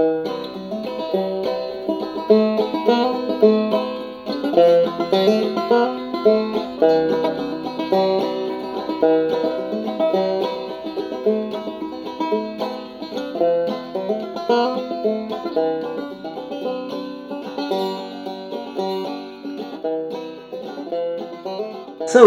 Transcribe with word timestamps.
So, 0.00 0.06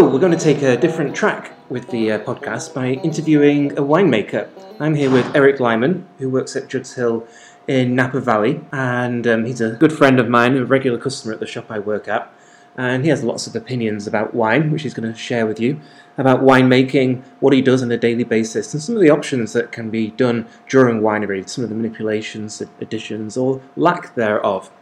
we're 0.08 0.18
going 0.18 0.32
to 0.32 0.38
take 0.38 0.62
a 0.62 0.76
different 0.76 1.14
track 1.14 1.52
with 1.68 1.90
the 1.90 2.12
uh, 2.12 2.18
podcast 2.20 2.72
by 2.72 2.92
interviewing 3.04 3.72
a 3.72 3.82
winemaker. 3.82 4.48
I'm 4.80 4.94
here 4.94 5.10
with 5.10 5.36
Eric 5.36 5.60
Lyman, 5.60 6.06
who 6.18 6.30
works 6.30 6.56
at 6.56 6.68
Judd's 6.68 6.94
Hill 6.94 7.26
in 7.66 7.94
Napa 7.94 8.20
Valley, 8.20 8.60
and 8.72 9.26
um, 9.26 9.44
he's 9.44 9.60
a 9.60 9.70
good 9.70 9.92
friend 9.92 10.18
of 10.20 10.28
mine, 10.28 10.56
a 10.56 10.64
regular 10.64 10.98
customer 10.98 11.32
at 11.32 11.40
the 11.40 11.46
shop 11.46 11.70
I 11.70 11.78
work 11.78 12.08
at. 12.08 12.32
And 12.76 13.04
he 13.04 13.10
has 13.10 13.22
lots 13.22 13.46
of 13.46 13.54
opinions 13.54 14.06
about 14.06 14.34
wine, 14.34 14.72
which 14.72 14.82
he's 14.82 14.94
going 14.94 15.10
to 15.10 15.16
share 15.16 15.46
with 15.46 15.60
you, 15.60 15.80
about 16.18 16.40
winemaking, 16.40 17.22
what 17.38 17.52
he 17.52 17.62
does 17.62 17.82
on 17.82 17.92
a 17.92 17.96
daily 17.96 18.24
basis, 18.24 18.74
and 18.74 18.82
some 18.82 18.96
of 18.96 19.00
the 19.00 19.10
options 19.10 19.52
that 19.52 19.70
can 19.70 19.90
be 19.90 20.08
done 20.10 20.46
during 20.68 21.00
winery, 21.00 21.48
some 21.48 21.62
of 21.62 21.70
the 21.70 21.76
manipulations, 21.76 22.60
additions, 22.80 23.36
or 23.36 23.62
lack 23.76 24.16
thereof. 24.16 24.72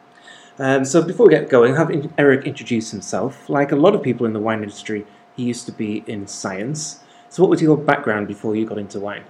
Um, 0.59 0.84
so 0.84 1.02
before 1.02 1.26
we 1.26 1.34
get 1.34 1.51
going, 1.51 1.76
have 1.76 1.90
Eric 2.16 2.46
introduce 2.46 2.90
himself. 2.90 3.48
Like 3.51 3.73
a 3.73 3.76
lot 3.76 3.95
of 3.95 4.02
people 4.02 4.26
in 4.26 4.32
the 4.32 4.40
wine 4.40 4.62
industry, 4.62 5.06
he 5.37 5.45
used 5.45 5.66
to 5.66 5.73
be 5.73 6.02
in 6.06 6.26
science. 6.26 7.01
So 7.28 7.42
what 7.42 7.51
was 7.51 7.60
your 7.60 7.76
background 7.76 8.26
before 8.26 8.56
you 8.56 8.66
got 8.66 8.78
into 8.78 9.01
wine? 9.01 9.24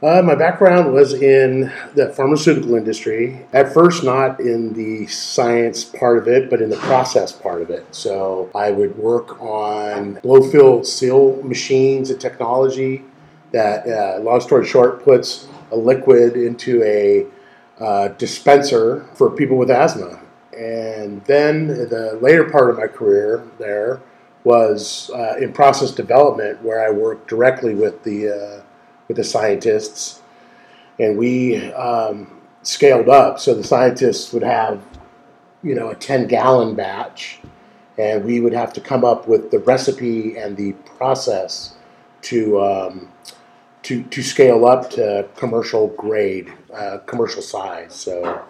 Uh, 0.00 0.22
my 0.22 0.36
background 0.36 0.94
was 0.94 1.12
in 1.12 1.72
the 1.94 2.08
pharmaceutical 2.10 2.76
industry. 2.76 3.44
At 3.52 3.74
first, 3.74 4.04
not 4.04 4.38
in 4.38 4.72
the 4.74 5.08
science 5.08 5.84
part 5.84 6.18
of 6.18 6.28
it, 6.28 6.48
but 6.48 6.62
in 6.62 6.70
the 6.70 6.76
process 6.76 7.32
part 7.32 7.62
of 7.62 7.70
it. 7.70 7.84
So 7.92 8.48
I 8.54 8.70
would 8.70 8.96
work 8.96 9.42
on 9.42 10.14
blow 10.22 10.48
fill 10.48 10.84
seal 10.84 11.42
machines 11.42 12.10
and 12.10 12.20
technology 12.20 13.02
that, 13.50 13.88
uh, 13.88 14.20
long 14.20 14.40
story 14.40 14.66
short, 14.66 15.02
puts 15.02 15.48
a 15.72 15.76
liquid 15.76 16.36
into 16.36 16.80
a 16.84 17.26
uh, 17.82 18.08
dispenser 18.18 19.04
for 19.14 19.30
people 19.30 19.56
with 19.56 19.70
asthma. 19.70 20.20
And 20.56 21.24
then 21.24 21.66
the 21.66 22.18
later 22.22 22.44
part 22.48 22.70
of 22.70 22.78
my 22.78 22.86
career 22.86 23.44
there 23.58 24.00
was 24.44 25.10
uh, 25.12 25.34
in 25.40 25.52
process 25.52 25.90
development, 25.90 26.62
where 26.62 26.86
I 26.86 26.90
worked 26.90 27.28
directly 27.28 27.74
with 27.74 28.04
the 28.04 28.28
uh, 28.30 28.62
with 29.08 29.16
the 29.16 29.24
scientists, 29.24 30.20
and 30.98 31.18
we 31.18 31.72
um, 31.72 32.40
scaled 32.62 33.08
up. 33.08 33.40
So 33.40 33.54
the 33.54 33.64
scientists 33.64 34.32
would 34.32 34.42
have, 34.42 34.82
you 35.62 35.74
know, 35.74 35.88
a 35.88 35.94
ten 35.94 36.26
gallon 36.26 36.74
batch, 36.74 37.40
and 37.96 38.24
we 38.24 38.40
would 38.40 38.52
have 38.52 38.72
to 38.74 38.80
come 38.80 39.04
up 39.04 39.26
with 39.26 39.50
the 39.50 39.58
recipe 39.58 40.36
and 40.36 40.56
the 40.56 40.72
process 40.96 41.74
to 42.22 42.60
um, 42.60 43.12
to 43.82 44.02
to 44.04 44.22
scale 44.22 44.66
up 44.66 44.90
to 44.90 45.26
commercial 45.36 45.88
grade 45.88 46.52
uh, 46.74 46.98
commercial 47.06 47.42
size. 47.42 47.94
So 47.94 48.44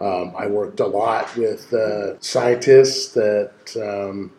um, 0.00 0.34
I 0.36 0.46
worked 0.46 0.80
a 0.80 0.86
lot 0.86 1.36
with 1.36 1.72
uh, 1.72 2.18
scientists 2.20 3.12
that 3.12 3.52
um, 3.76 4.32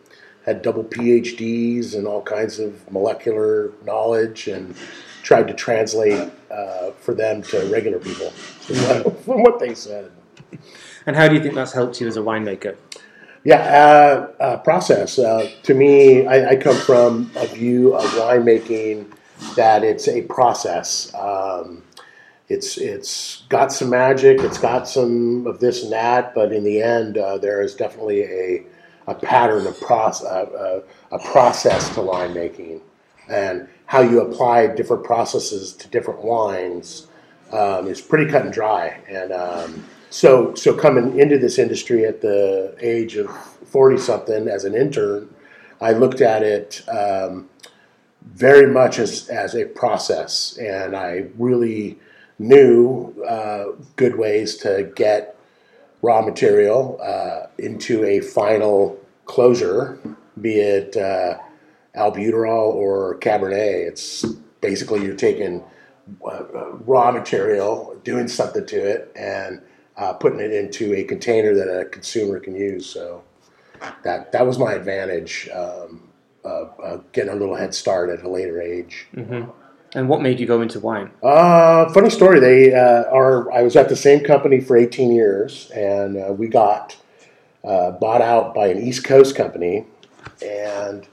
had 0.45 0.61
double 0.61 0.83
PhDs 0.83 1.95
and 1.95 2.07
all 2.07 2.23
kinds 2.23 2.59
of 2.59 2.91
molecular 2.91 3.71
knowledge 3.85 4.47
and 4.47 4.75
tried 5.23 5.47
to 5.47 5.53
translate 5.53 6.31
uh, 6.51 6.91
for 6.91 7.13
them 7.13 7.41
to 7.43 7.59
regular 7.71 7.99
people 7.99 8.29
from 9.23 9.43
what 9.43 9.59
they 9.59 9.75
said. 9.75 10.11
And 11.05 11.15
how 11.15 11.27
do 11.27 11.35
you 11.35 11.41
think 11.41 11.55
that's 11.55 11.73
helped 11.73 11.99
you 12.01 12.07
as 12.07 12.17
a 12.17 12.21
winemaker? 12.21 12.75
Yeah, 13.43 13.61
uh, 14.39 14.43
uh, 14.43 14.57
process. 14.57 15.17
Uh, 15.17 15.49
to 15.63 15.73
me, 15.73 16.27
I, 16.27 16.49
I, 16.51 16.55
come 16.57 16.75
from 16.75 17.31
a 17.37 17.47
view 17.47 17.95
of 17.95 18.03
winemaking 18.11 19.13
that 19.55 19.83
it's 19.83 20.09
a 20.09 20.23
process. 20.23 21.13
Um, 21.15 21.83
it's 22.49 22.77
it's 22.77 23.43
got 23.47 23.71
some 23.71 23.91
magic. 23.91 24.41
It's 24.41 24.57
got 24.57 24.89
some 24.89 25.47
of 25.47 25.59
this 25.59 25.83
and 25.83 25.93
that, 25.93 26.35
but 26.35 26.51
in 26.51 26.63
the 26.63 26.81
end, 26.81 27.17
uh, 27.17 27.37
there 27.37 27.61
is 27.61 27.75
definitely 27.75 28.23
a 28.23 28.65
a 29.07 29.15
pattern 29.15 29.65
of 29.65 29.79
process, 29.79 30.27
uh, 30.27 30.81
a 31.11 31.19
process 31.19 31.93
to 31.95 32.01
wine 32.01 32.33
making, 32.33 32.81
and 33.29 33.67
how 33.89 34.01
you 34.01 34.21
apply 34.21 34.67
different 34.67 35.03
processes 35.03 35.73
to 35.81 35.85
different 35.95 36.21
wines 36.23 37.07
um, 37.51 37.87
is 37.87 37.99
pretty 38.01 38.27
cut 38.31 38.43
and 38.43 38.53
dry. 38.53 38.85
And 39.09 39.31
um, 39.31 39.69
so 40.09 40.53
so 40.63 40.69
coming 40.85 41.19
into 41.19 41.37
this 41.37 41.57
industry 41.57 42.05
at 42.05 42.21
the 42.21 42.75
age 42.79 43.13
of 43.21 43.27
forty 43.75 43.97
something 43.97 44.47
as 44.47 44.63
an 44.63 44.73
intern, 44.83 45.21
I 45.81 45.91
looked 46.03 46.21
at 46.21 46.41
it. 46.43 46.83
Um, 46.87 47.49
very 48.35 48.67
much 48.67 48.99
as, 48.99 49.29
as 49.29 49.55
a 49.55 49.65
process, 49.65 50.57
and 50.57 50.95
I 50.95 51.11
really 51.37 51.97
knew 52.37 53.15
uh, 53.27 53.65
good 53.95 54.15
ways 54.17 54.57
to 54.57 54.91
get 54.95 55.35
raw 56.01 56.21
material 56.21 56.99
uh, 57.01 57.47
into 57.57 58.03
a 58.03 58.19
final 58.19 58.99
closure, 59.25 59.99
be 60.39 60.59
it 60.59 60.95
uh, 60.97 61.39
albuterol 61.95 62.73
or 62.73 63.19
Cabernet. 63.19 63.87
It's 63.87 64.25
basically 64.61 65.03
you're 65.03 65.15
taking 65.15 65.63
uh, 66.23 66.27
uh, 66.27 66.71
raw 66.85 67.11
material, 67.11 67.99
doing 68.03 68.27
something 68.27 68.65
to 68.65 68.77
it, 68.77 69.11
and 69.15 69.61
uh, 69.97 70.13
putting 70.13 70.39
it 70.39 70.51
into 70.51 70.93
a 70.95 71.03
container 71.03 71.53
that 71.53 71.67
a 71.67 71.85
consumer 71.85 72.39
can 72.39 72.55
use. 72.55 72.85
So 72.85 73.23
that 74.03 74.31
that 74.31 74.45
was 74.45 74.57
my 74.57 74.73
advantage. 74.73 75.49
Um, 75.53 76.05
getting 77.11 77.31
a 77.31 77.35
little 77.35 77.55
head 77.55 77.75
start 77.75 78.09
at 78.09 78.23
a 78.23 78.29
later 78.29 78.59
age. 78.59 79.05
Mm-hmm. 79.13 79.51
And 79.95 80.07
what 80.07 80.21
made 80.21 80.39
you 80.39 80.45
go 80.45 80.61
into 80.61 80.79
wine? 80.79 81.11
Uh, 81.23 81.91
funny 81.93 82.09
story. 82.09 82.39
They 82.39 82.73
uh, 82.73 83.05
are. 83.11 83.51
I 83.51 83.63
was 83.63 83.75
at 83.75 83.89
the 83.89 83.95
same 83.95 84.23
company 84.23 84.61
for 84.61 84.77
18 84.77 85.11
years, 85.11 85.71
and 85.71 86.17
uh, 86.17 86.33
we 86.33 86.47
got 86.47 86.95
uh, 87.63 87.91
bought 87.91 88.21
out 88.21 88.53
by 88.53 88.67
an 88.67 88.77
East 88.77 89.03
Coast 89.03 89.35
company, 89.35 89.85
and 90.45 91.07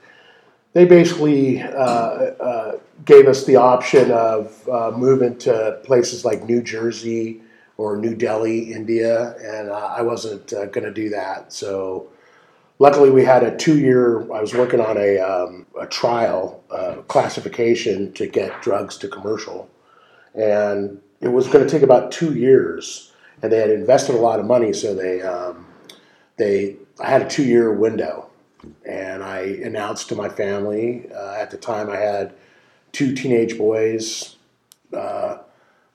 they 0.76 0.84
basically 0.84 1.62
uh, 1.62 1.66
uh, 1.66 2.78
gave 3.06 3.28
us 3.28 3.47
the 3.47 3.56
option 3.56 4.10
of 4.10 4.69
moving 4.94 5.38
to 5.38 5.81
places 5.84 6.22
like 6.22 6.44
New 6.44 6.62
Jersey 6.62 7.41
or 7.78 7.97
New 7.97 8.14
Delhi, 8.14 8.75
India, 8.75 9.34
and 9.38 9.70
I 9.70 10.03
wasn't 10.03 10.50
going 10.50 10.84
to 10.84 10.92
do 10.92 11.09
that. 11.09 11.50
So 11.50 12.10
luckily 12.78 13.09
we 13.09 13.25
had 13.25 13.42
a 13.42 13.56
two 13.56 13.78
year 13.78 14.20
i 14.32 14.41
was 14.41 14.53
working 14.53 14.81
on 14.81 14.98
a, 14.98 15.19
um, 15.19 15.64
a 15.81 15.87
trial 15.87 16.62
uh, 16.70 16.97
classification 17.08 18.12
to 18.12 18.26
get 18.26 18.60
drugs 18.62 18.98
to 18.98 19.08
commercial 19.08 19.66
and 20.34 21.00
it 21.20 21.28
was 21.28 21.48
going 21.48 21.64
to 21.64 21.70
take 21.70 21.82
about 21.82 22.12
two 22.12 22.34
years 22.34 23.12
and 23.43 23.50
they 23.50 23.58
had 23.58 23.70
invested 23.70 24.14
a 24.14 24.19
lot 24.19 24.38
of 24.38 24.47
money 24.47 24.72
so 24.72 24.94
they 24.94 25.22
um, 25.22 25.66
they 26.37 26.76
i 27.00 27.08
had 27.08 27.22
a 27.22 27.28
two 27.28 27.44
year 27.44 27.72
window 27.72 28.28
and 28.87 29.22
i 29.22 29.41
announced 29.41 30.09
to 30.09 30.15
my 30.15 30.28
family 30.28 31.09
uh, 31.15 31.34
at 31.34 31.50
the 31.50 31.56
time 31.56 31.91
i 31.91 31.97
had 31.97 32.34
two 32.93 33.15
teenage 33.15 33.59
boys 33.59 34.37
uh, 34.93 35.38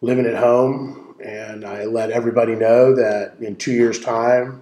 living 0.01 0.25
at 0.25 0.35
home 0.35 1.15
and 1.23 1.65
i 1.65 1.85
let 1.85 2.11
everybody 2.11 2.55
know 2.55 2.95
that 2.95 3.33
in 3.39 3.55
two 3.55 3.71
years 3.71 3.99
time 3.99 4.61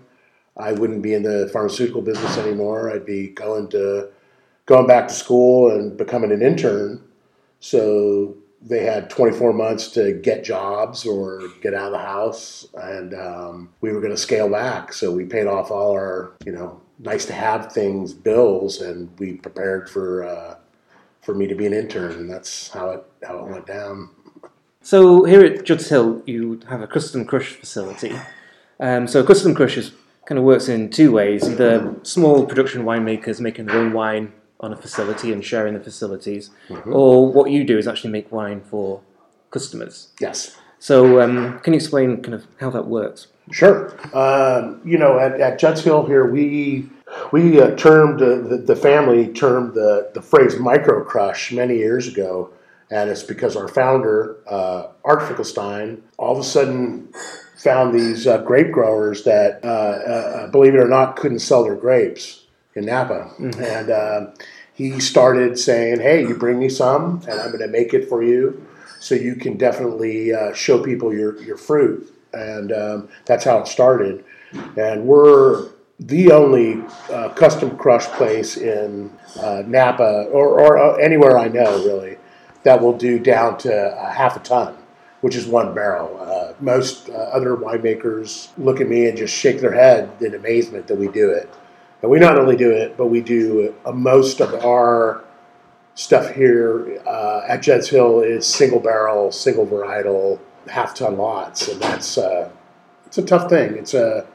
I 0.60 0.74
wouldn't 0.74 1.02
be 1.02 1.14
in 1.14 1.24
the 1.24 1.50
pharmaceutical 1.54 2.02
business 2.02 2.38
anymore. 2.38 2.92
I'd 2.92 3.06
be 3.06 3.30
going 3.30 3.70
to 3.70 4.10
going 4.66 4.86
back 4.86 5.08
to 5.08 5.14
school 5.14 5.72
and 5.72 5.98
becoming 5.98 6.32
an 6.32 6.42
intern. 6.42 7.02
So 7.62 8.36
they 8.62 8.84
had 8.84 9.10
24 9.10 9.54
months 9.54 9.88
to 9.92 10.14
get 10.14 10.44
jobs 10.44 11.06
or 11.06 11.42
get 11.62 11.74
out 11.74 11.88
of 11.88 11.92
the 11.94 12.06
house, 12.06 12.68
and 12.74 13.14
um, 13.14 13.70
we 13.80 13.94
were 13.94 14.02
going 14.02 14.12
to 14.12 14.18
scale 14.18 14.50
back. 14.50 14.92
So 14.92 15.12
we 15.12 15.24
paid 15.24 15.48
off 15.48 15.72
all 15.72 15.94
our, 15.94 16.34
you 16.46 16.52
know, 16.52 16.82
nice 17.00 17.26
to 17.26 17.34
have 17.34 17.72
things 17.72 18.14
bills, 18.14 18.82
and 18.82 19.10
we 19.20 19.34
prepared 19.34 19.90
for 19.90 20.24
uh, 20.24 20.56
for 21.22 21.34
me 21.34 21.48
to 21.48 21.56
be 21.56 21.66
an 21.66 21.74
intern, 21.74 22.12
and 22.12 22.30
that's 22.30 22.70
how 22.70 22.90
it 22.92 23.04
how 23.26 23.40
it 23.40 23.48
went 23.50 23.66
down. 23.66 24.10
So 24.82 25.24
here 25.24 25.42
at 25.42 25.66
Judd's 25.66 25.90
Hill, 25.90 26.24
you 26.26 26.62
have 26.70 26.82
a 26.82 26.88
custom 26.88 27.26
crush 27.26 27.54
facility. 27.54 28.16
Um, 28.80 29.08
so 29.08 29.24
custom 29.24 29.54
crush 29.54 29.78
is 29.78 29.92
kind 30.26 30.40
of 30.40 30.46
works 30.46 30.70
in 30.70 30.90
two 30.90 31.12
ways 31.12 31.50
either 31.50 31.96
small 32.04 32.46
production 32.46 32.84
winemakers 32.84 33.40
making 33.40 33.66
their 33.66 33.78
own 33.78 33.94
wine 33.94 34.32
on 34.60 34.72
a 34.72 34.78
facility 34.78 35.34
and 35.34 35.44
sharing 35.44 35.74
the 35.74 35.80
facilities, 35.80 36.52
mm-hmm. 36.68 36.94
or 36.94 37.32
what 37.32 37.50
you 37.50 37.64
do 37.64 37.78
is 37.78 37.88
actually 37.88 38.12
make 38.12 38.32
wine 38.32 38.62
for 38.62 39.02
customers. 39.52 40.10
Yes. 40.20 40.58
So, 40.80 41.22
um, 41.22 41.60
can 41.60 41.74
you 41.74 41.78
explain 41.78 42.22
kind 42.22 42.34
of 42.34 42.48
how 42.60 42.70
that 42.72 42.88
works? 42.88 43.28
Sure. 43.52 43.94
Um, 44.16 44.82
you 44.86 44.98
know, 44.98 45.20
at, 45.20 45.40
at 45.40 45.80
Hill 45.80 46.06
here, 46.06 46.26
we 46.26 46.90
we 47.32 47.60
uh, 47.60 47.76
termed 47.76 48.22
uh, 48.22 48.48
the, 48.48 48.58
the 48.66 48.76
family 48.76 49.28
termed 49.28 49.74
the 49.74 50.10
the 50.14 50.22
phrase 50.22 50.58
micro 50.58 51.04
crush 51.04 51.52
many 51.52 51.78
years 51.78 52.08
ago, 52.08 52.52
and 52.92 53.10
it's 53.10 53.24
because 53.24 53.56
our 53.56 53.68
founder 53.68 54.38
uh, 54.48 54.88
Art 55.04 55.24
Finkelstein 55.24 56.04
all 56.18 56.34
of 56.34 56.40
a 56.40 56.44
sudden 56.44 57.10
found 57.58 57.94
these 57.94 58.26
uh, 58.26 58.38
grape 58.38 58.72
growers 58.72 59.24
that, 59.26 59.60
uh, 59.66 59.68
uh, 59.68 60.48
believe 60.48 60.74
it 60.74 60.80
or 60.80 60.88
not, 60.88 61.18
couldn't 61.18 61.40
sell 61.40 61.64
their 61.64 61.76
grapes 61.76 62.46
in 62.74 62.86
Napa, 62.86 63.32
mm-hmm. 63.38 63.62
and 63.62 63.90
uh, 63.90 64.28
he 64.74 65.00
started 65.00 65.60
saying, 65.60 66.00
"Hey, 66.00 66.22
you 66.22 66.36
bring 66.36 66.60
me 66.60 66.70
some, 66.70 67.22
and 67.28 67.40
I'm 67.40 67.48
going 67.48 67.60
to 67.60 67.68
make 67.68 67.94
it 67.94 68.08
for 68.08 68.24
you, 68.24 68.66
so 69.00 69.16
you 69.16 69.36
can 69.36 69.58
definitely 69.58 70.34
uh, 70.34 70.54
show 70.54 70.82
people 70.84 71.14
your 71.14 71.42
your 71.42 71.58
fruit." 71.58 72.14
And 72.34 72.72
um, 72.72 73.10
that's 73.26 73.44
how 73.44 73.58
it 73.60 73.68
started. 73.68 74.24
And 74.78 75.06
we're 75.06 75.70
the 76.00 76.32
only 76.32 76.82
uh, 77.12 77.30
custom 77.30 77.78
crush 77.78 78.06
place 78.06 78.56
in 78.58 79.12
uh, 79.42 79.64
Napa 79.66 80.28
or, 80.32 80.60
or 80.60 80.78
uh, 80.78 80.96
anywhere 80.96 81.38
I 81.38 81.48
know 81.48 81.84
really 81.84 82.18
that 82.64 82.82
will 82.82 82.98
do 82.98 83.20
down 83.20 83.58
to 83.60 83.72
a 83.72 84.12
half 84.12 84.36
a 84.36 84.40
ton, 84.40 84.76
which 85.22 85.36
is 85.36 85.48
one 85.48 85.74
barrel. 85.74 86.20
Uh, 86.20 86.54
most 86.60 87.10
uh, 87.10 87.14
other 87.14 87.56
winemakers 87.56 88.50
look 88.58 88.82
at 88.82 88.88
me 88.88 89.08
and 89.08 89.18
just 89.18 89.34
shake 89.34 89.60
their 89.62 89.74
head 89.74 90.10
in 90.22 90.34
amazement 90.36 90.88
that 90.88 90.98
we 90.98 91.08
do 91.08 91.30
it. 91.30 91.50
And 92.02 92.10
we 92.12 92.20
not 92.20 92.38
only 92.38 92.56
do 92.56 92.72
it, 92.72 92.98
but 92.98 93.08
we 93.08 93.22
do 93.22 93.74
uh, 93.86 93.92
most 93.92 94.40
of 94.40 94.54
our 94.66 95.24
stuff 96.00 96.34
here 96.34 97.02
at 97.06 97.62
Judd's 97.62 97.90
Hill 97.90 98.22
is 98.22 98.48
single 98.48 98.80
barrel, 98.80 99.32
single 99.32 99.68
varietal, 99.68 100.40
half 100.68 100.96
ton 100.96 101.18
lots, 101.18 101.68
and 101.68 101.82
that's 101.82 102.18
it's 103.06 103.18
a 103.18 103.26
tough 103.26 103.50
thing. 103.50 103.76
It's 103.76 103.94
a 103.94 104.26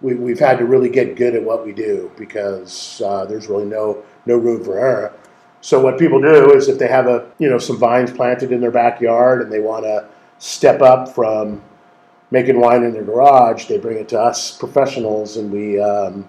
we, 0.00 0.14
we've 0.14 0.38
had 0.38 0.58
to 0.58 0.64
really 0.64 0.88
get 0.88 1.16
good 1.16 1.34
at 1.34 1.42
what 1.42 1.66
we 1.66 1.72
do 1.72 2.10
because 2.16 3.02
uh, 3.04 3.24
there's 3.24 3.48
really 3.48 3.66
no 3.66 4.02
no 4.26 4.36
room 4.36 4.64
for 4.64 4.78
error. 4.78 5.12
So 5.60 5.80
what 5.80 5.98
people 5.98 6.20
do 6.20 6.52
is 6.54 6.68
if 6.68 6.78
they 6.78 6.88
have 6.88 7.06
a 7.06 7.30
you 7.38 7.50
know 7.50 7.58
some 7.58 7.78
vines 7.78 8.10
planted 8.10 8.50
in 8.50 8.60
their 8.60 8.70
backyard 8.70 9.42
and 9.42 9.52
they 9.52 9.60
want 9.60 9.84
to 9.84 10.08
step 10.38 10.80
up 10.80 11.14
from 11.14 11.62
making 12.30 12.58
wine 12.58 12.82
in 12.82 12.92
their 12.92 13.04
garage, 13.04 13.66
they 13.66 13.78
bring 13.78 13.98
it 13.98 14.08
to 14.08 14.20
us 14.20 14.56
professionals 14.56 15.36
and 15.36 15.52
we 15.52 15.78
um, 15.80 16.28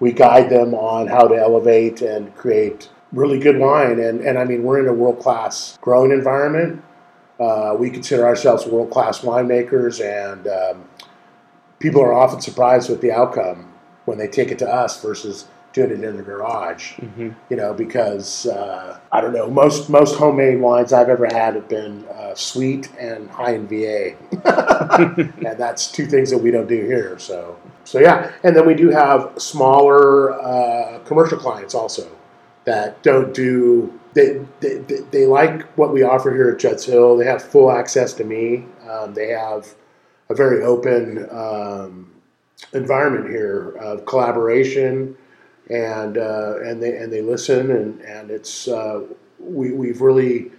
we 0.00 0.12
guide 0.12 0.50
them 0.50 0.74
on 0.74 1.06
how 1.06 1.28
to 1.28 1.36
elevate 1.36 2.02
and 2.02 2.34
create 2.34 2.88
really 3.14 3.38
good 3.38 3.58
wine. 3.58 3.98
And 4.00 4.20
and 4.20 4.38
I 4.38 4.44
mean 4.44 4.62
we're 4.62 4.80
in 4.80 4.88
a 4.88 4.92
world 4.92 5.20
class 5.20 5.78
growing 5.80 6.10
environment. 6.10 6.82
Uh, 7.40 7.74
we 7.78 7.90
consider 7.90 8.26
ourselves 8.26 8.66
world 8.66 8.90
class 8.90 9.20
winemakers 9.20 10.00
and 10.04 10.46
um, 10.46 10.88
people 11.80 12.00
are 12.00 12.12
often 12.12 12.40
surprised 12.40 12.88
with 12.88 13.00
the 13.00 13.10
outcome 13.10 13.72
when 14.04 14.18
they 14.18 14.28
take 14.28 14.50
it 14.50 14.58
to 14.60 14.68
us 14.68 15.02
versus 15.02 15.46
doing 15.72 15.90
it 15.90 16.04
in 16.04 16.16
the 16.16 16.22
garage. 16.22 16.92
Mm-hmm. 16.94 17.30
You 17.50 17.56
know, 17.56 17.74
because 17.74 18.46
uh, 18.46 18.98
I 19.12 19.20
don't 19.20 19.32
know 19.32 19.50
most 19.50 19.90
most 19.90 20.16
homemade 20.16 20.60
wines 20.60 20.92
I've 20.92 21.08
ever 21.08 21.26
had 21.26 21.54
have 21.54 21.68
been 21.68 22.06
uh, 22.08 22.34
sweet 22.34 22.90
and 22.98 23.30
high 23.30 23.54
in 23.54 23.66
VA, 23.66 24.16
and 25.46 25.58
that's 25.58 25.90
two 25.90 26.06
things 26.06 26.30
that 26.30 26.38
we 26.38 26.50
don't 26.50 26.68
do 26.68 26.84
here. 26.84 27.18
So 27.18 27.58
so 27.84 27.98
yeah, 27.98 28.32
and 28.42 28.56
then 28.56 28.66
we 28.66 28.74
do 28.74 28.88
have 28.90 29.32
smaller 29.36 30.40
uh, 30.40 31.00
commercial 31.00 31.38
clients 31.38 31.74
also 31.74 32.08
that 32.64 33.02
don't 33.02 33.34
do. 33.34 33.98
They, 34.14 34.40
they, 34.60 34.78
they 35.10 35.26
like 35.26 35.62
what 35.76 35.92
we 35.92 36.02
offer 36.02 36.32
here 36.32 36.50
at 36.50 36.58
Judd's 36.58 36.84
Hill. 36.84 37.16
They 37.16 37.26
have 37.26 37.42
full 37.42 37.70
access 37.70 38.12
to 38.14 38.24
me. 38.24 38.64
Um, 38.88 39.14
they 39.14 39.28
have 39.28 39.74
a 40.28 40.34
very 40.34 40.62
open 40.62 41.28
um, 41.30 42.12
environment 42.72 43.28
here 43.28 43.70
of 43.80 44.06
collaboration, 44.06 45.16
and 45.68 46.16
uh, 46.16 46.60
and 46.62 46.82
they 46.82 46.96
and 46.96 47.12
they 47.12 47.22
listen, 47.22 47.70
and 47.70 48.00
and 48.02 48.30
it's 48.30 48.68
uh, 48.68 49.02
we 49.38 49.72
we've 49.72 50.00
really 50.00 50.50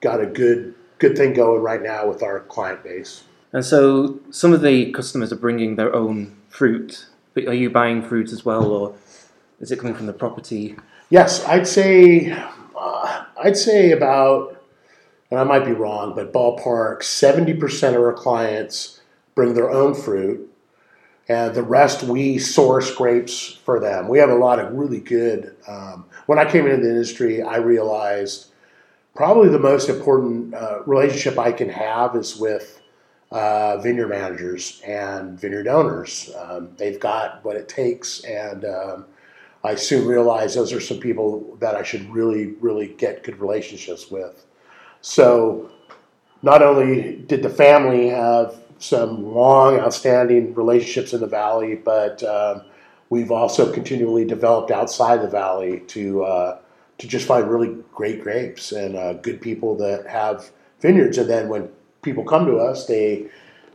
got 0.00 0.20
a 0.20 0.26
good 0.26 0.74
good 0.98 1.16
thing 1.16 1.34
going 1.34 1.62
right 1.62 1.82
now 1.82 2.06
with 2.06 2.22
our 2.22 2.40
client 2.40 2.82
base. 2.84 3.24
And 3.52 3.64
so 3.64 4.20
some 4.30 4.52
of 4.52 4.62
the 4.62 4.92
customers 4.92 5.32
are 5.32 5.36
bringing 5.36 5.76
their 5.76 5.94
own 5.94 6.36
fruit, 6.48 7.06
but 7.34 7.46
are 7.46 7.54
you 7.54 7.70
buying 7.70 8.02
fruit 8.02 8.32
as 8.32 8.44
well, 8.44 8.70
or 8.70 8.94
is 9.58 9.72
it 9.72 9.78
coming 9.78 9.94
from 9.94 10.06
the 10.06 10.12
property? 10.12 10.76
Yes, 11.10 11.44
I'd 11.44 11.66
say 11.66 12.30
uh, 12.30 13.24
I'd 13.42 13.56
say 13.56 13.90
about, 13.90 14.62
and 15.30 15.40
I 15.40 15.44
might 15.44 15.64
be 15.64 15.72
wrong, 15.72 16.14
but 16.14 16.32
ballpark 16.32 17.02
seventy 17.02 17.52
percent 17.52 17.96
of 17.96 18.02
our 18.02 18.12
clients 18.12 19.00
bring 19.34 19.54
their 19.54 19.70
own 19.70 19.94
fruit. 19.94 20.46
And 21.28 21.54
the 21.54 21.62
rest 21.62 22.02
we 22.02 22.38
source 22.38 22.92
grapes 22.92 23.54
for 23.64 23.78
them. 23.78 24.08
We 24.08 24.18
have 24.18 24.30
a 24.30 24.34
lot 24.34 24.58
of 24.58 24.72
really 24.72 24.98
good. 24.98 25.54
Um, 25.68 26.06
when 26.26 26.40
I 26.40 26.50
came 26.50 26.66
into 26.66 26.82
the 26.82 26.90
industry, 26.90 27.40
I 27.40 27.56
realized 27.58 28.46
probably 29.14 29.48
the 29.48 29.58
most 29.58 29.88
important 29.88 30.54
uh, 30.54 30.82
relationship 30.86 31.38
I 31.38 31.52
can 31.52 31.68
have 31.68 32.16
is 32.16 32.36
with 32.36 32.80
uh, 33.30 33.78
vineyard 33.78 34.08
managers 34.08 34.80
and 34.84 35.38
vineyard 35.38 35.68
owners. 35.68 36.32
Um, 36.36 36.70
they've 36.76 36.98
got 36.98 37.44
what 37.44 37.54
it 37.54 37.68
takes, 37.68 38.24
and 38.24 38.64
um, 38.64 39.06
I 39.62 39.74
soon 39.74 40.06
realized 40.06 40.56
those 40.56 40.72
are 40.72 40.80
some 40.80 40.98
people 40.98 41.56
that 41.60 41.74
I 41.74 41.82
should 41.82 42.08
really, 42.10 42.54
really 42.60 42.88
get 42.88 43.22
good 43.22 43.38
relationships 43.38 44.10
with. 44.10 44.46
So, 45.02 45.70
not 46.42 46.62
only 46.62 47.16
did 47.16 47.42
the 47.42 47.50
family 47.50 48.08
have 48.08 48.56
some 48.78 49.34
long, 49.34 49.78
outstanding 49.78 50.54
relationships 50.54 51.12
in 51.12 51.20
the 51.20 51.26
valley, 51.26 51.74
but 51.74 52.22
um, 52.22 52.62
we've 53.10 53.30
also 53.30 53.70
continually 53.70 54.24
developed 54.24 54.70
outside 54.70 55.20
the 55.20 55.28
valley 55.28 55.80
to 55.88 56.24
uh, 56.24 56.58
to 56.98 57.06
just 57.06 57.26
find 57.26 57.50
really 57.50 57.76
great 57.92 58.22
grapes 58.22 58.72
and 58.72 58.96
uh, 58.96 59.14
good 59.14 59.40
people 59.40 59.76
that 59.76 60.06
have 60.06 60.50
vineyards. 60.80 61.18
And 61.18 61.28
then 61.28 61.48
when 61.48 61.68
people 62.02 62.24
come 62.24 62.46
to 62.46 62.56
us, 62.56 62.86
they 62.86 63.26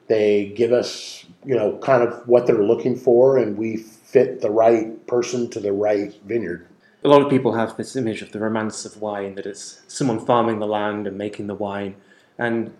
they 0.07 0.53
give 0.55 0.71
us 0.71 1.24
you 1.45 1.55
know 1.55 1.77
kind 1.77 2.03
of 2.03 2.27
what 2.27 2.47
they're 2.47 2.63
looking 2.63 2.95
for, 2.95 3.37
and 3.37 3.57
we 3.57 3.77
fit 3.77 4.41
the 4.41 4.51
right 4.51 5.05
person 5.07 5.49
to 5.51 5.59
the 5.59 5.71
right 5.71 6.13
vineyard. 6.25 6.67
A 7.03 7.07
lot 7.07 7.21
of 7.21 7.29
people 7.29 7.53
have 7.53 7.77
this 7.77 7.95
image 7.95 8.21
of 8.21 8.31
the 8.31 8.39
romance 8.39 8.83
of 8.85 8.99
wine 8.99 9.35
that 9.35 9.45
it's 9.45 9.81
someone 9.87 10.25
farming 10.25 10.59
the 10.59 10.67
land 10.67 11.05
and 11.05 11.17
making 11.17 11.47
the 11.47 11.55
wine, 11.55 11.95
and 12.37 12.73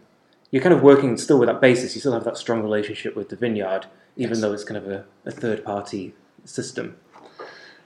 you're 0.51 0.63
kind 0.63 0.73
of 0.73 0.81
working 0.81 1.17
still 1.17 1.37
with 1.39 1.47
that 1.47 1.61
basis. 1.61 1.95
You 1.95 1.99
still 1.99 2.13
have 2.13 2.23
that 2.23 2.37
strong 2.37 2.63
relationship 2.63 3.15
with 3.15 3.29
the 3.29 3.35
vineyard, 3.35 3.87
even 4.15 4.31
yes. 4.31 4.41
though 4.41 4.53
it's 4.53 4.63
kind 4.63 4.77
of 4.77 4.87
a, 4.87 5.05
a, 5.25 5.31
third 5.31 5.65
party 5.65 6.13
system. 6.43 6.95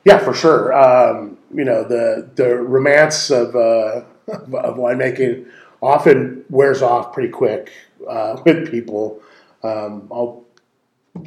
Yeah, 0.05 0.19
for 0.19 0.33
sure. 0.33 0.73
Um, 0.73 1.37
you 1.53 1.65
know, 1.65 1.83
the 1.83 2.29
the 2.35 2.55
romance 2.55 3.29
of 3.29 3.55
uh, 3.55 4.03
of 4.27 4.75
winemaking 4.77 5.47
often 5.81 6.45
wears 6.49 6.81
off 6.81 7.13
pretty 7.13 7.29
quick 7.29 7.71
uh, 8.07 8.41
with 8.45 8.69
people. 8.71 9.21
Um, 9.63 10.07
I'll 10.11 10.45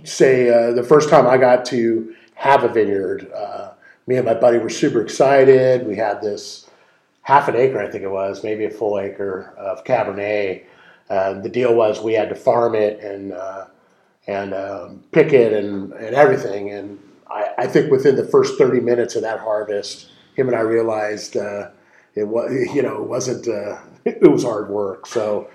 say 0.04 0.50
uh, 0.50 0.72
the 0.72 0.82
first 0.82 1.08
time 1.08 1.26
I 1.26 1.36
got 1.36 1.64
to 1.66 2.14
have 2.34 2.64
a 2.64 2.68
vineyard, 2.68 3.30
uh, 3.32 3.72
me 4.06 4.16
and 4.16 4.26
my 4.26 4.34
buddy 4.34 4.58
were 4.58 4.70
super 4.70 5.00
excited. 5.00 5.86
We 5.86 5.96
had 5.96 6.20
this 6.20 6.68
half 7.22 7.48
an 7.48 7.56
acre, 7.56 7.80
I 7.80 7.88
think 7.90 8.02
it 8.02 8.10
was, 8.10 8.42
maybe 8.42 8.64
a 8.64 8.70
full 8.70 8.98
acre 8.98 9.54
of 9.56 9.84
Cabernet 9.84 10.64
uh, 11.12 11.34
the 11.40 11.48
deal 11.50 11.74
was 11.74 12.00
we 12.00 12.14
had 12.14 12.30
to 12.30 12.34
farm 12.34 12.74
it 12.74 12.98
and 13.00 13.34
uh, 13.34 13.66
and 14.26 14.54
um, 14.54 15.04
pick 15.12 15.34
it 15.34 15.52
and, 15.52 15.92
and 15.92 16.14
everything. 16.14 16.70
And 16.70 16.98
I, 17.30 17.48
I, 17.58 17.66
think 17.66 17.90
within 17.90 18.16
the 18.16 18.24
first 18.24 18.56
30 18.56 18.80
minutes 18.80 19.14
of 19.14 19.22
that 19.22 19.40
harvest, 19.40 20.08
him 20.36 20.46
and 20.48 20.56
I 20.56 20.60
realized 20.60 21.36
uh, 21.36 21.68
it 22.14 22.24
was 22.24 22.50
you 22.74 22.80
know 22.80 23.02
it 23.02 23.08
wasn't 23.08 23.46
uh, 23.46 23.78
it 24.06 24.30
was 24.30 24.44
hard 24.44 24.70
work. 24.70 25.06
So 25.06 25.50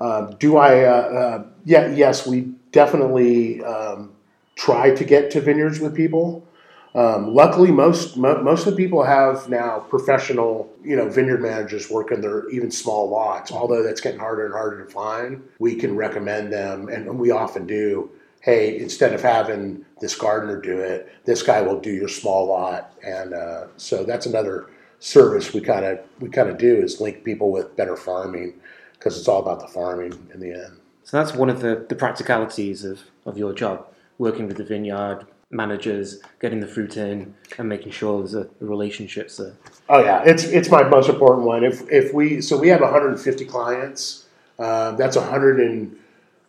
um, 0.00 0.34
do 0.38 0.56
I? 0.56 1.44
Yeah, 1.64 1.88
yes, 1.88 2.26
we 2.26 2.54
definitely 2.72 3.62
um, 3.62 4.12
try 4.56 4.94
to 4.94 5.04
get 5.04 5.30
to 5.32 5.40
vineyards 5.40 5.78
with 5.80 5.94
people. 5.94 6.46
Um, 6.94 7.34
luckily, 7.34 7.70
most 7.70 8.18
mo- 8.18 8.42
most 8.42 8.66
of 8.66 8.76
the 8.76 8.76
people 8.76 9.02
have 9.02 9.48
now 9.48 9.78
professional, 9.78 10.70
you 10.84 10.94
know, 10.94 11.08
vineyard 11.08 11.40
managers 11.40 11.90
working 11.90 12.20
their 12.20 12.48
even 12.50 12.70
small 12.70 13.08
lots. 13.08 13.50
Although 13.50 13.82
that's 13.82 14.00
getting 14.00 14.20
harder 14.20 14.44
and 14.44 14.52
harder 14.52 14.84
to 14.84 14.90
find, 14.90 15.42
we 15.58 15.74
can 15.74 15.96
recommend 15.96 16.52
them, 16.52 16.88
and 16.88 17.18
we 17.18 17.30
often 17.30 17.66
do. 17.66 18.10
Hey, 18.40 18.78
instead 18.78 19.14
of 19.14 19.22
having 19.22 19.86
this 20.00 20.16
gardener 20.16 20.60
do 20.60 20.80
it, 20.80 21.10
this 21.24 21.42
guy 21.42 21.62
will 21.62 21.78
do 21.80 21.92
your 21.92 22.08
small 22.08 22.46
lot, 22.46 22.92
and 23.02 23.32
uh, 23.32 23.68
so 23.76 24.04
that's 24.04 24.26
another 24.26 24.68
service 24.98 25.54
we 25.54 25.60
kind 25.60 25.84
of 25.84 25.98
we 26.20 26.28
kind 26.28 26.50
of 26.50 26.58
do 26.58 26.76
is 26.76 27.00
link 27.00 27.24
people 27.24 27.50
with 27.50 27.74
better 27.76 27.96
farming 27.96 28.54
because 28.92 29.18
it's 29.18 29.28
all 29.28 29.40
about 29.40 29.60
the 29.60 29.68
farming 29.68 30.12
in 30.34 30.40
the 30.40 30.52
end. 30.52 30.81
So 31.04 31.16
that's 31.16 31.34
one 31.34 31.50
of 31.50 31.60
the, 31.60 31.84
the 31.88 31.94
practicalities 31.94 32.84
of, 32.84 33.00
of 33.26 33.36
your 33.36 33.52
job, 33.52 33.86
working 34.18 34.46
with 34.46 34.56
the 34.56 34.64
vineyard, 34.64 35.26
managers, 35.50 36.20
getting 36.40 36.60
the 36.60 36.66
fruit 36.66 36.96
in, 36.96 37.34
and 37.58 37.68
making 37.68 37.92
sure 37.92 38.18
there's 38.18 38.34
a, 38.34 38.48
a 38.60 38.64
relationships 38.64 39.36
there. 39.36 39.54
Oh 39.88 40.02
yeah, 40.02 40.22
it's 40.24 40.44
it's 40.44 40.70
my 40.70 40.82
most 40.82 41.08
important 41.08 41.46
one. 41.46 41.64
If 41.64 41.88
if 41.90 42.14
we 42.14 42.40
so 42.40 42.56
we 42.56 42.68
have 42.68 42.80
150 42.80 43.44
clients, 43.44 44.26
uh, 44.58 44.92
that's 44.92 45.16
100 45.16 45.60
and 45.60 45.96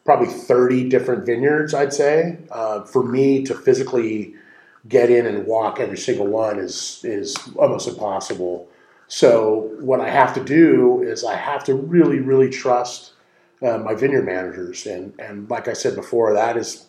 probably 0.06 0.28
30 0.28 0.90
different 0.90 1.26
vineyards. 1.26 1.74
I'd 1.74 1.94
say 1.94 2.38
uh, 2.52 2.84
for 2.84 3.04
me 3.04 3.44
to 3.46 3.54
physically 3.54 4.36
get 4.88 5.10
in 5.10 5.26
and 5.26 5.46
walk 5.46 5.80
every 5.80 5.98
single 5.98 6.28
one 6.28 6.60
is 6.60 7.02
is 7.04 7.36
almost 7.58 7.88
impossible. 7.88 8.70
So 9.08 9.72
what 9.80 10.00
I 10.00 10.10
have 10.10 10.34
to 10.36 10.44
do 10.44 11.02
is 11.02 11.24
I 11.24 11.36
have 11.36 11.64
to 11.66 11.76
really 11.76 12.20
really 12.20 12.50
trust 12.50 13.12
uh, 13.64 13.78
my 13.78 13.96
vineyard 13.96 14.26
managers, 14.26 14.86
and 14.86 15.14
and 15.20 15.50
like 15.50 15.68
I 15.68 15.74
said 15.74 15.96
before, 15.96 16.34
that 16.34 16.58
is 16.58 16.88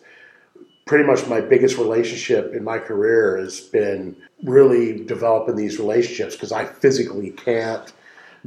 pretty 0.85 1.03
much 1.03 1.27
my 1.27 1.41
biggest 1.41 1.77
relationship 1.77 2.53
in 2.53 2.63
my 2.63 2.77
career 2.77 3.37
has 3.37 3.59
been 3.59 4.15
really 4.43 5.03
developing 5.03 5.55
these 5.55 5.79
relationships 5.79 6.35
because 6.35 6.51
I 6.51 6.65
physically 6.65 7.31
can't 7.31 7.91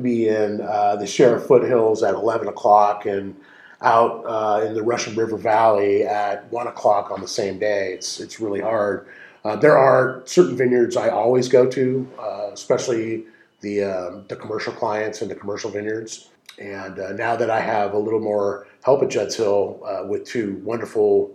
be 0.01 0.29
in 0.29 0.61
uh, 0.61 0.97
the 0.97 1.07
Sierra 1.07 1.41
foothills 1.41 2.05
at 2.05 2.15
11 2.15 2.47
o'clock 2.47 3.07
and 3.07 3.35
out 3.83 4.25
uh, 4.25 4.65
in 4.65 4.75
the 4.75 4.83
Russian 4.83 5.17
River 5.17 5.37
Valley 5.37 6.05
at 6.05 6.51
1 6.53 6.67
o'clock 6.69 7.11
on 7.11 7.21
the 7.21 7.29
same 7.29 7.59
day. 7.59 7.93
It's, 7.93 8.21
it's 8.21 8.39
really 8.39 8.61
hard. 8.61 9.07
Uh, 9.45 9.57
there 9.57 9.77
are 9.77 10.23
certain 10.25 10.57
vineyards 10.57 10.97
I 10.97 11.09
always 11.09 11.49
go 11.49 11.69
to, 11.71 12.09
uh, 12.21 12.51
especially 12.53 13.25
the, 13.61 13.85
um, 13.85 14.25
the 14.29 14.37
commercial 14.37 14.73
clients 14.73 15.23
and 15.23 15.31
the 15.31 15.35
commercial 15.35 15.71
vineyards. 15.71 16.29
And 16.59 16.99
uh, 16.99 17.13
now 17.13 17.37
that 17.37 17.51
I 17.51 17.61
have 17.61 17.93
a 17.93 17.99
little 17.99 18.21
more 18.21 18.67
help 18.83 19.03
at 19.03 19.11
Judd's 19.11 19.37
Hill 19.37 19.81
uh, 19.87 20.07
with 20.07 20.25
two 20.25 20.61
wonderful 20.65 21.35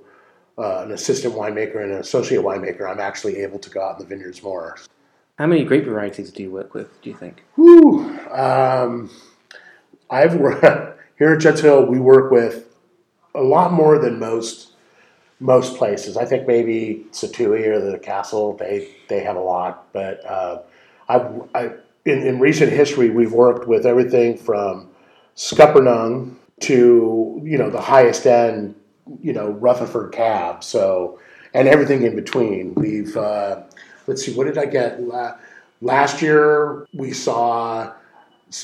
uh, 0.58 0.84
an 0.84 0.92
assistant 0.92 1.34
winemaker 1.34 1.82
and 1.82 1.92
an 1.92 2.00
associate 2.00 2.42
winemaker, 2.42 2.90
I'm 2.90 3.00
actually 3.00 3.38
able 3.38 3.60
to 3.60 3.70
go 3.70 3.82
out 3.82 4.00
in 4.00 4.04
the 4.04 4.10
vineyards 4.10 4.44
more. 4.44 4.78
How 5.40 5.48
many 5.48 5.64
grape 5.64 5.86
varieties 5.86 6.32
do 6.32 6.44
you 6.44 6.52
work 6.52 6.74
with? 6.74 7.02
Do 7.02 7.10
you 7.10 7.16
think? 7.16 7.44
Whew, 7.56 8.20
um, 8.30 9.10
I've 10.10 10.34
here 11.18 11.34
at 11.34 11.40
Judd's 11.40 11.62
Hill. 11.62 11.86
We 11.86 12.00
work 12.00 12.32
with 12.32 12.68
a 13.34 13.42
lot 13.42 13.74
more 13.74 13.98
than 13.98 14.20
most 14.20 14.74
most 15.40 15.76
places. 15.76 16.16
I 16.16 16.26
think 16.26 16.48
maybe 16.48 17.06
Sattui 17.12 17.68
or 17.68 17.80
the 17.80 17.98
Castle 17.98 18.56
they 18.58 18.96
they 19.10 19.22
have 19.24 19.36
a 19.36 19.42
lot, 19.42 19.88
but 19.92 20.24
uh, 20.26 20.62
I, 21.10 21.30
I 21.56 21.72
in, 22.06 22.28
in 22.28 22.40
recent 22.40 22.72
history 22.72 23.10
we've 23.10 23.34
worked 23.34 23.68
with 23.68 23.86
everything 23.86 24.38
from 24.38 24.90
Scuppernong 25.36 26.36
to 26.62 27.42
you 27.44 27.58
know 27.58 27.70
the 27.70 27.82
highest 27.82 28.26
end 28.26 28.76
you 29.22 29.34
know, 29.34 29.50
Rutherford 29.50 30.12
cab. 30.12 30.64
So, 30.64 31.20
and 31.54 31.68
everything 31.68 32.04
in 32.04 32.16
between. 32.16 32.74
We've, 32.76 33.16
uh, 33.16 33.64
let's 34.08 34.26
see, 34.26 34.34
what 34.34 34.46
did 34.46 34.58
I 34.58 34.66
get? 34.66 35.02
Last 35.82 36.22
year, 36.22 36.88
we 36.94 37.12
saw 37.12 37.94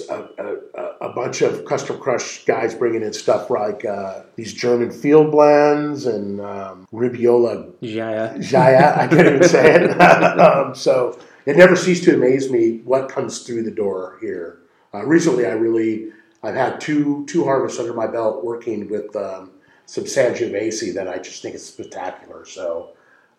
a, 0.09 0.23
a, 0.37 0.83
a, 1.01 1.09
bunch 1.09 1.41
of 1.41 1.65
custom 1.65 1.99
crush 1.99 2.45
guys 2.45 2.75
bringing 2.75 3.01
in 3.01 3.11
stuff 3.11 3.49
like 3.49 3.83
uh, 3.83 4.21
these 4.35 4.53
German 4.53 4.91
field 4.91 5.31
blends 5.31 6.05
and 6.05 6.39
um, 6.39 6.87
Ribolla 6.93 7.73
Gialla. 7.81 8.37
Gialla, 8.37 8.97
I 8.97 9.07
can't 9.07 9.27
even 9.27 9.43
say 9.43 9.75
it. 9.75 10.01
um, 10.39 10.75
so 10.75 11.19
it 11.45 11.57
never 11.57 11.75
ceased 11.75 12.03
to 12.03 12.13
amaze 12.13 12.51
me 12.51 12.77
what 12.85 13.09
comes 13.09 13.41
through 13.41 13.63
the 13.63 13.71
door 13.71 14.19
here. 14.21 14.59
Uh, 14.93 15.03
recently, 15.05 15.45
I 15.45 15.51
really 15.51 16.11
I've 16.43 16.55
had 16.55 16.79
two 16.79 17.25
two 17.27 17.43
harvests 17.43 17.79
under 17.79 17.93
my 17.93 18.07
belt 18.07 18.43
working 18.43 18.89
with 18.89 19.15
um, 19.15 19.51
some 19.85 20.05
Sangiovese 20.05 20.93
that 20.93 21.07
I 21.07 21.17
just 21.17 21.41
think 21.41 21.55
is 21.55 21.65
spectacular. 21.65 22.45
So, 22.45 22.91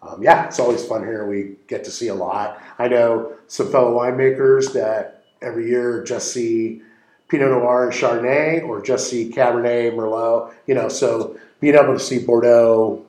um, 0.02 0.22
yeah, 0.22 0.46
it's 0.46 0.58
always 0.58 0.84
fun 0.84 1.02
here. 1.02 1.26
We 1.26 1.56
get 1.68 1.84
to 1.84 1.90
see 1.90 2.08
a 2.08 2.14
lot. 2.14 2.62
I 2.78 2.88
know 2.88 3.34
some 3.46 3.70
fellow 3.70 3.96
winemakers 3.98 4.72
that 4.74 5.24
every 5.40 5.68
year 5.68 6.02
just 6.04 6.32
see 6.32 6.82
Pinot 7.28 7.50
Noir 7.50 7.84
and 7.84 7.92
Chardonnay 7.92 8.66
or 8.66 8.82
just 8.82 9.08
see 9.08 9.30
Cabernet, 9.30 9.94
Merlot, 9.94 10.52
you 10.66 10.74
know, 10.74 10.88
so 10.88 11.38
being 11.60 11.74
able 11.76 11.94
to 11.94 12.00
see 12.00 12.18
Bordeaux, 12.18 13.06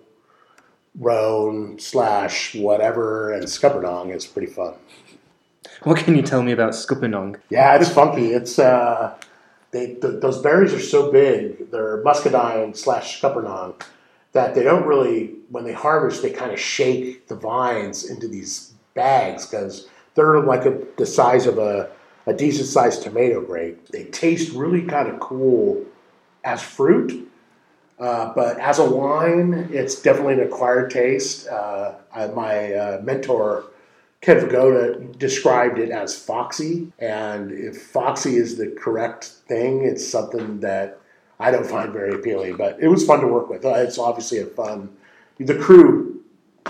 Rhone 0.99 1.79
slash 1.79 2.53
whatever 2.53 3.31
and 3.31 3.45
Scuppernong 3.45 4.13
is 4.13 4.25
pretty 4.25 4.51
fun. 4.51 4.73
What 5.83 5.97
can 5.97 6.15
you 6.15 6.21
tell 6.21 6.43
me 6.43 6.51
about 6.51 6.73
Scuppernong? 6.73 7.39
Yeah, 7.49 7.75
it's 7.77 7.89
funky. 7.89 8.33
It's, 8.33 8.59
uh, 8.59 9.15
they, 9.71 9.93
the, 9.95 10.09
those 10.09 10.41
berries 10.41 10.73
are 10.73 10.79
so 10.79 11.11
big, 11.11 11.71
they're 11.71 12.01
muscadine 12.03 12.73
slash 12.73 13.21
scuppernong, 13.21 13.81
that 14.33 14.53
they 14.55 14.63
don't 14.63 14.85
really, 14.85 15.35
when 15.49 15.63
they 15.63 15.73
harvest, 15.73 16.21
they 16.21 16.31
kind 16.31 16.51
of 16.51 16.59
shake 16.59 17.27
the 17.27 17.35
vines 17.35 18.09
into 18.09 18.27
these 18.27 18.73
bags 18.93 19.45
because 19.45 19.87
they're 20.15 20.41
like 20.41 20.65
a, 20.65 20.81
the 20.97 21.05
size 21.05 21.47
of 21.47 21.57
a, 21.57 21.89
a 22.27 22.33
decent 22.33 22.67
sized 22.67 23.03
tomato 23.03 23.41
grape. 23.41 23.87
They 23.87 24.05
taste 24.05 24.53
really 24.53 24.83
kind 24.83 25.07
of 25.07 25.19
cool 25.19 25.85
as 26.43 26.61
fruit, 26.61 27.29
uh, 27.99 28.33
but 28.33 28.59
as 28.59 28.79
a 28.79 28.89
wine, 28.89 29.69
it's 29.71 30.01
definitely 30.01 30.33
an 30.33 30.41
acquired 30.41 30.91
taste. 30.91 31.47
Uh, 31.47 31.93
I, 32.13 32.27
my 32.27 32.73
uh, 32.73 33.01
mentor 33.01 33.65
Ken 34.21 34.39
Vigoda 34.39 35.17
described 35.17 35.79
it 35.79 35.89
as 35.89 36.15
foxy, 36.15 36.91
and 36.99 37.51
if 37.51 37.81
foxy 37.81 38.35
is 38.35 38.55
the 38.55 38.67
correct 38.67 39.25
thing, 39.25 39.83
it's 39.83 40.07
something 40.07 40.59
that 40.59 40.99
I 41.39 41.49
don't 41.49 41.65
find 41.65 41.91
very 41.91 42.13
appealing. 42.13 42.55
But 42.55 42.77
it 42.79 42.87
was 42.87 43.03
fun 43.03 43.21
to 43.21 43.27
work 43.27 43.49
with. 43.49 43.65
It's 43.65 43.97
obviously 43.97 44.37
a 44.37 44.45
fun. 44.45 44.95
The 45.39 45.55
crew 45.55 46.21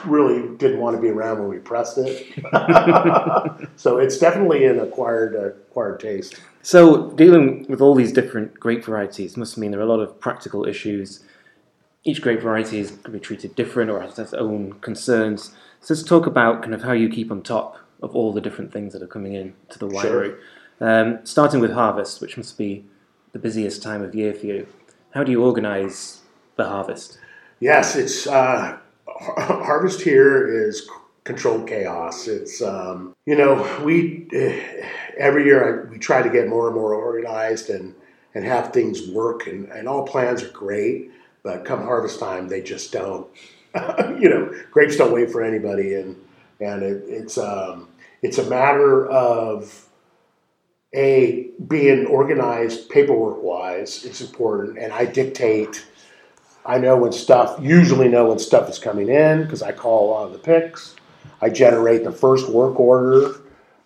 really 0.05 0.55
didn't 0.55 0.79
want 0.79 0.95
to 0.95 1.01
be 1.01 1.09
around 1.09 1.39
when 1.39 1.49
we 1.49 1.57
pressed 1.57 1.97
it, 1.97 2.25
so 3.75 3.97
it's 3.97 4.17
definitely 4.17 4.65
an 4.65 4.79
acquired 4.79 5.35
acquired 5.35 5.99
taste. 5.99 6.39
So 6.61 7.11
dealing 7.11 7.65
with 7.67 7.81
all 7.81 7.95
these 7.95 8.13
different 8.13 8.59
grape 8.59 8.85
varieties 8.85 9.35
must 9.35 9.57
mean 9.57 9.71
there 9.71 9.81
are 9.81 9.83
a 9.83 9.87
lot 9.87 9.99
of 9.99 10.19
practical 10.21 10.65
issues. 10.65 11.21
Each 12.03 12.21
grape 12.21 12.41
variety 12.41 12.79
is 12.79 12.91
going 12.91 13.03
to 13.03 13.09
be 13.11 13.19
treated 13.19 13.55
different 13.55 13.91
or 13.91 14.01
has 14.01 14.17
its 14.17 14.33
own 14.33 14.73
concerns. 14.81 15.53
So 15.81 15.93
let's 15.93 16.03
talk 16.03 16.25
about 16.25 16.61
kind 16.61 16.73
of 16.73 16.81
how 16.83 16.93
you 16.93 17.09
keep 17.09 17.31
on 17.31 17.43
top 17.43 17.77
of 18.01 18.15
all 18.15 18.33
the 18.33 18.41
different 18.41 18.73
things 18.73 18.93
that 18.93 19.03
are 19.03 19.07
coming 19.07 19.33
in 19.33 19.53
to 19.69 19.79
the 19.79 19.87
winery. 19.87 20.01
Sure. 20.01 20.39
Um, 20.79 21.19
starting 21.23 21.59
with 21.59 21.71
harvest, 21.71 22.21
which 22.21 22.37
must 22.37 22.57
be 22.57 22.85
the 23.33 23.39
busiest 23.39 23.83
time 23.83 24.01
of 24.01 24.15
year 24.15 24.33
for 24.33 24.47
you. 24.47 24.67
How 25.11 25.23
do 25.23 25.31
you 25.31 25.43
organise 25.43 26.21
the 26.55 26.65
harvest? 26.65 27.19
Yes, 27.59 27.95
it's 27.95 28.25
uh, 28.25 28.77
harvest 29.07 30.01
here 30.01 30.47
is 30.47 30.89
controlled 31.23 31.67
chaos. 31.67 32.27
It's 32.27 32.61
um, 32.61 33.13
you 33.25 33.35
know 33.35 33.81
we 33.83 34.27
uh, 34.33 34.85
every 35.17 35.45
year 35.45 35.85
I, 35.85 35.91
we 35.91 35.99
try 35.99 36.21
to 36.21 36.29
get 36.29 36.47
more 36.47 36.67
and 36.67 36.75
more 36.75 36.95
organized 36.95 37.69
and 37.69 37.93
and 38.33 38.45
have 38.45 38.71
things 38.71 39.09
work 39.09 39.45
and, 39.47 39.67
and 39.69 39.87
all 39.87 40.07
plans 40.07 40.41
are 40.41 40.49
great, 40.49 41.11
but 41.43 41.65
come 41.65 41.81
harvest 41.81 42.19
time 42.19 42.47
they 42.47 42.61
just 42.61 42.91
don't 42.91 43.27
you 44.19 44.29
know, 44.29 44.53
grapes 44.69 44.97
don't 44.97 45.13
wait 45.13 45.31
for 45.31 45.41
anybody, 45.41 45.93
and 45.93 46.15
and 46.59 46.83
it, 46.83 47.03
it's 47.07 47.37
um, 47.37 47.87
it's 48.21 48.37
a 48.37 48.49
matter 48.49 49.09
of 49.09 49.87
a 50.93 51.47
being 51.67 52.05
organized 52.07 52.89
paperwork 52.89 53.41
wise. 53.41 54.03
It's 54.03 54.19
important, 54.21 54.77
and 54.77 54.91
I 54.91 55.05
dictate. 55.05 55.85
I 56.65 56.77
know 56.79 56.97
when 56.97 57.13
stuff 57.13 57.57
usually 57.61 58.09
know 58.09 58.27
when 58.27 58.39
stuff 58.39 58.69
is 58.69 58.77
coming 58.77 59.07
in 59.07 59.43
because 59.43 59.63
I 59.63 59.71
call 59.71 60.09
a 60.09 60.11
lot 60.11 60.25
of 60.27 60.33
the 60.33 60.39
picks. 60.39 60.95
I 61.41 61.49
generate 61.49 62.03
the 62.03 62.11
first 62.11 62.49
work 62.49 62.79
order, 62.79 63.37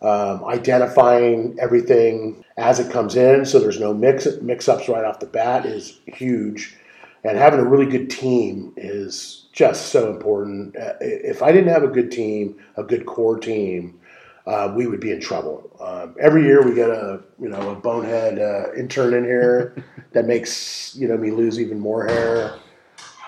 um, 0.01 0.43
identifying 0.43 1.57
everything 1.61 2.43
as 2.57 2.79
it 2.79 2.91
comes 2.91 3.15
in, 3.15 3.45
so 3.45 3.59
there's 3.59 3.79
no 3.79 3.93
mix 3.93 4.27
mix 4.41 4.67
ups 4.67 4.89
right 4.89 5.05
off 5.05 5.19
the 5.19 5.27
bat 5.27 5.67
is 5.67 5.99
huge, 6.07 6.75
and 7.25 7.39
having 7.39 7.59
a 7.59 7.65
really 7.65 7.87
good 7.87 8.09
team 8.09 8.71
is 8.77 9.47
just 9.51 9.87
so 9.87 10.11
important. 10.11 10.75
Uh, 10.75 10.93
if 11.01 11.41
I 11.41 11.51
didn't 11.51 11.69
have 11.69 11.83
a 11.83 11.87
good 11.87 12.11
team, 12.11 12.55
a 12.77 12.83
good 12.83 13.07
core 13.07 13.39
team, 13.39 13.99
uh, 14.45 14.71
we 14.75 14.85
would 14.85 14.99
be 14.99 15.11
in 15.11 15.19
trouble. 15.19 15.71
Um, 15.79 16.15
every 16.21 16.43
year 16.43 16.61
we 16.61 16.75
get 16.75 16.89
a 16.89 17.23
you 17.39 17.49
know 17.49 17.71
a 17.71 17.75
bonehead 17.75 18.37
uh, 18.37 18.73
intern 18.77 19.15
in 19.15 19.23
here 19.23 19.75
that 20.11 20.25
makes 20.25 20.95
you 20.95 21.07
know 21.07 21.17
me 21.17 21.31
lose 21.31 21.59
even 21.59 21.79
more 21.79 22.05
hair. 22.05 22.59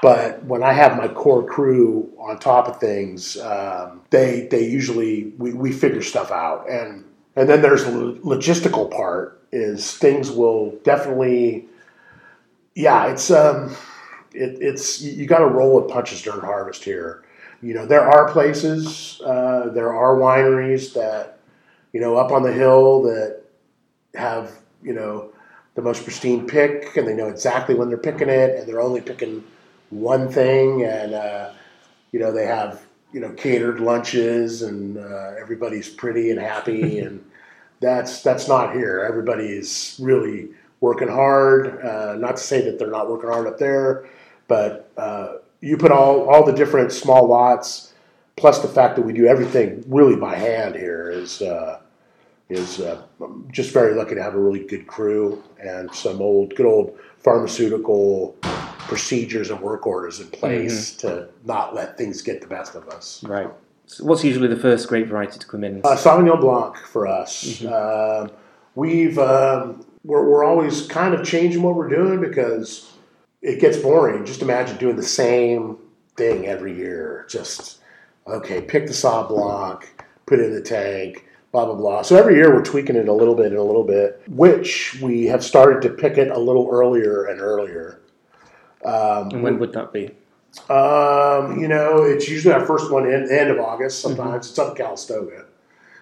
But 0.03 0.43
when 0.43 0.61
I 0.61 0.73
have 0.73 0.95
my 0.95 1.07
core 1.07 1.43
crew 1.43 2.13
on 2.19 2.37
top 2.37 2.67
of 2.67 2.79
things, 2.79 3.35
um, 3.37 4.01
they 4.11 4.47
they 4.51 4.67
usually 4.67 5.33
we, 5.39 5.53
we 5.53 5.71
figure 5.71 6.03
stuff 6.03 6.29
out 6.29 6.69
and 6.69 7.03
and 7.35 7.49
then 7.49 7.63
there's 7.63 7.83
the 7.83 8.19
logistical 8.23 8.91
part 8.91 9.41
is 9.51 9.97
things 9.97 10.29
will 10.29 10.77
definitely 10.83 11.67
yeah 12.77 13.07
it's 13.07 13.29
um 13.31 13.75
it, 14.38 14.62
it's 14.62 15.01
you 15.01 15.25
got 15.25 15.39
to 15.39 15.48
roll 15.48 15.81
with 15.81 15.91
punches 15.91 16.22
during 16.22 16.41
harvest 16.41 16.84
here. 16.84 17.24
You 17.62 17.74
know, 17.74 17.86
there 17.86 18.07
are 18.07 18.31
places, 18.31 19.19
uh, 19.25 19.69
there 19.74 19.93
are 19.93 20.15
wineries 20.15 20.93
that, 20.93 21.39
you 21.91 22.00
know, 22.00 22.15
up 22.17 22.31
on 22.31 22.43
the 22.43 22.53
hill 22.53 23.01
that 23.03 23.41
have, 24.13 24.51
you 24.84 24.93
know, 24.93 25.31
the 25.74 25.81
most 25.81 26.03
pristine 26.03 26.48
pick, 26.48 26.96
and 26.98 27.07
they 27.07 27.15
know 27.15 27.27
exactly 27.27 27.75
when 27.75 27.88
they're 27.89 27.98
picking 27.98 28.29
it, 28.29 28.60
and 28.60 28.67
they're 28.67 28.81
only 28.81 29.01
picking 29.01 29.43
one 29.89 30.29
thing, 30.29 30.84
and 30.84 31.13
uh, 31.13 31.51
you 32.12 32.19
know 32.19 32.31
they 32.31 32.48
have 32.48 32.81
you 33.13 33.19
know 33.19 33.31
catered 33.34 33.79
lunches, 33.79 34.63
and 34.63 34.98
uh, 34.98 35.34
everybody's 35.39 35.88
pretty 35.88 36.31
and 36.31 36.39
happy, 36.39 36.98
and 37.05 37.24
that's 37.79 38.24
that's 38.24 38.48
not 38.48 38.74
here. 38.74 39.05
Everybody's 39.07 40.00
really 40.01 40.50
working 40.79 41.07
hard. 41.07 41.84
Uh, 41.84 42.15
not 42.15 42.38
to 42.38 42.43
say 42.43 42.62
that 42.62 42.77
they're 42.77 42.91
not 42.91 43.10
working 43.10 43.29
hard 43.29 43.48
up 43.48 43.57
there, 43.57 44.07
but 44.48 44.91
uh, 44.98 45.34
you 45.62 45.77
put 45.77 45.91
all, 45.91 46.29
all 46.29 46.46
the 46.46 46.53
different 46.53 46.91
small 46.91 47.27
lots, 47.27 47.93
plus 48.36 48.60
the 48.60 48.67
fact 48.67 48.96
that 48.96 49.01
we 49.01 49.13
do 49.13 49.27
everything 49.27 49.84
really 49.88 50.15
by 50.15 50.36
hand 50.36 50.75
here 50.75 51.10
is, 51.10 51.41
uh, 51.41 51.79
is 52.50 52.79
uh, 52.79 53.01
just 53.51 53.74
very 53.74 53.96
lucky 53.96 54.15
to 54.15 54.22
have 54.22 54.36
a 54.36 54.39
really 54.39 54.65
good 54.65 54.88
crew 54.88 55.43
and 55.60 55.93
some 55.93 56.22
old, 56.22 56.55
good 56.55 56.65
old 56.65 56.98
pharmaceutical 57.24 58.36
procedures 58.41 59.50
and 59.50 59.60
work 59.60 59.86
orders 59.86 60.19
in 60.19 60.27
place 60.27 60.96
to 60.96 61.27
not 61.43 61.75
let 61.75 61.98
things 61.98 62.22
get 62.22 62.39
the 62.39 62.48
best 62.48 62.75
of 62.75 62.88
us. 62.89 63.24
Right. 63.24 63.50
So 63.88 64.05
what's 64.05 64.24
usually 64.24 64.48
the 64.48 64.55
first 64.57 64.88
grape 64.88 65.07
variety 65.07 65.39
to 65.39 65.48
come 65.48 65.63
in? 65.63 65.81
Uh, 65.84 65.96
Sauvignon 65.96 66.39
Blanc 66.39 66.77
for 66.77 67.07
us. 67.07 67.63
Um 67.65 68.31
we've 68.77 69.17
um, 69.17 69.86
we're, 70.07 70.27
we're 70.27 70.43
always 70.43 70.87
kind 70.87 71.13
of 71.13 71.25
changing 71.25 71.61
what 71.61 71.75
we're 71.75 71.89
doing 71.89 72.21
because 72.21 72.93
it 73.41 73.59
gets 73.59 73.77
boring. 73.77 74.25
Just 74.25 74.41
imagine 74.41 74.77
doing 74.77 74.95
the 74.95 75.03
same 75.03 75.77
thing 76.15 76.47
every 76.47 76.75
year. 76.75 77.25
Just 77.29 77.79
okay, 78.25 78.61
pick 78.61 78.87
the 78.87 78.93
Sauv 78.93 79.27
Blanc, 79.27 80.03
put 80.25 80.39
it 80.39 80.45
in 80.45 80.53
the 80.53 80.61
tank, 80.61 81.27
blah 81.51 81.65
blah 81.65 81.75
blah. 81.75 82.01
So 82.01 82.15
every 82.15 82.35
year 82.35 82.55
we're 82.55 82.63
tweaking 82.63 82.95
it 82.95 83.07
a 83.07 83.13
little 83.13 83.35
bit 83.35 83.47
and 83.47 83.57
a 83.57 83.63
little 83.63 83.83
bit, 83.83 84.21
which 84.29 84.97
we 85.01 85.25
have 85.25 85.43
started 85.43 85.81
to 85.83 85.89
pick 85.89 86.17
it 86.17 86.31
a 86.31 86.39
little 86.39 86.69
earlier 86.71 87.25
and 87.25 87.39
earlier. 87.41 87.99
Um, 88.85 89.29
and 89.29 89.43
when 89.43 89.59
would 89.59 89.73
that 89.73 89.91
be? 89.91 90.11
um, 90.69 91.59
you 91.59 91.67
know, 91.67 92.03
it's 92.03 92.27
usually 92.27 92.53
our 92.53 92.65
first 92.65 92.91
one 92.91 93.05
in 93.05 93.29
end 93.29 93.49
of 93.49 93.59
August. 93.59 93.99
Sometimes 93.99 94.49
it's 94.49 94.57
up 94.57 94.71
in 94.71 94.75
Calistoga. 94.77 95.45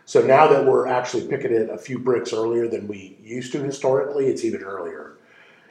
So 0.06 0.22
now 0.22 0.48
that 0.48 0.66
we're 0.66 0.88
actually 0.88 1.28
picking 1.28 1.52
it 1.52 1.70
a 1.70 1.78
few 1.78 2.00
Brix 2.00 2.32
earlier 2.32 2.68
than 2.68 2.88
we 2.88 3.18
used 3.24 3.52
to 3.54 3.64
historically, 3.64 4.28
it's 4.28 4.46
even 4.46 4.62
earlier, 4.62 5.18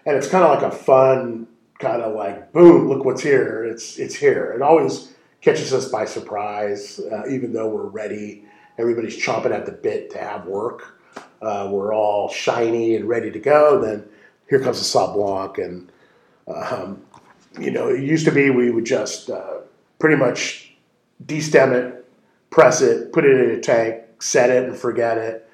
and 0.04 0.16
it's 0.16 0.28
kind 0.28 0.44
of 0.44 0.50
like 0.50 0.72
a 0.72 0.76
fun 0.76 1.46
kind 1.78 2.02
of 2.02 2.14
like 2.14 2.52
boom, 2.52 2.88
look 2.88 3.04
what's 3.04 3.22
here. 3.22 3.64
It's 3.64 3.98
it's 3.98 4.14
here. 4.14 4.52
It 4.52 4.62
always 4.62 5.12
catches 5.40 5.72
us 5.72 5.88
by 5.88 6.04
surprise, 6.04 6.98
uh, 6.98 7.28
even 7.28 7.52
though 7.52 7.68
we're 7.68 7.86
ready. 7.86 8.44
Everybody's 8.76 9.16
chomping 9.16 9.52
at 9.52 9.66
the 9.66 9.72
bit 9.72 10.10
to 10.10 10.18
have 10.18 10.46
work. 10.46 11.00
Uh, 11.40 11.68
we're 11.70 11.94
all 11.94 12.28
shiny 12.28 12.96
and 12.96 13.08
ready 13.08 13.30
to 13.30 13.38
go. 13.38 13.80
Then 13.80 14.04
here 14.50 14.58
comes 14.58 14.78
the 14.78 14.98
Sauv 14.98 15.14
Blanc, 15.14 15.58
and 15.58 15.92
um, 16.48 17.02
you 17.60 17.70
know, 17.70 17.88
it 17.88 18.02
used 18.02 18.24
to 18.24 18.32
be 18.32 18.50
we 18.50 18.70
would 18.70 18.84
just 18.84 19.30
uh, 19.30 19.58
pretty 20.00 20.16
much 20.16 20.74
destem 21.24 21.72
it, 21.72 22.10
press 22.50 22.80
it, 22.80 23.12
put 23.12 23.24
it 23.24 23.40
in 23.40 23.50
a 23.52 23.60
tank, 23.60 24.03
set 24.24 24.50
it, 24.50 24.64
and 24.64 24.76
forget 24.76 25.18
it. 25.18 25.50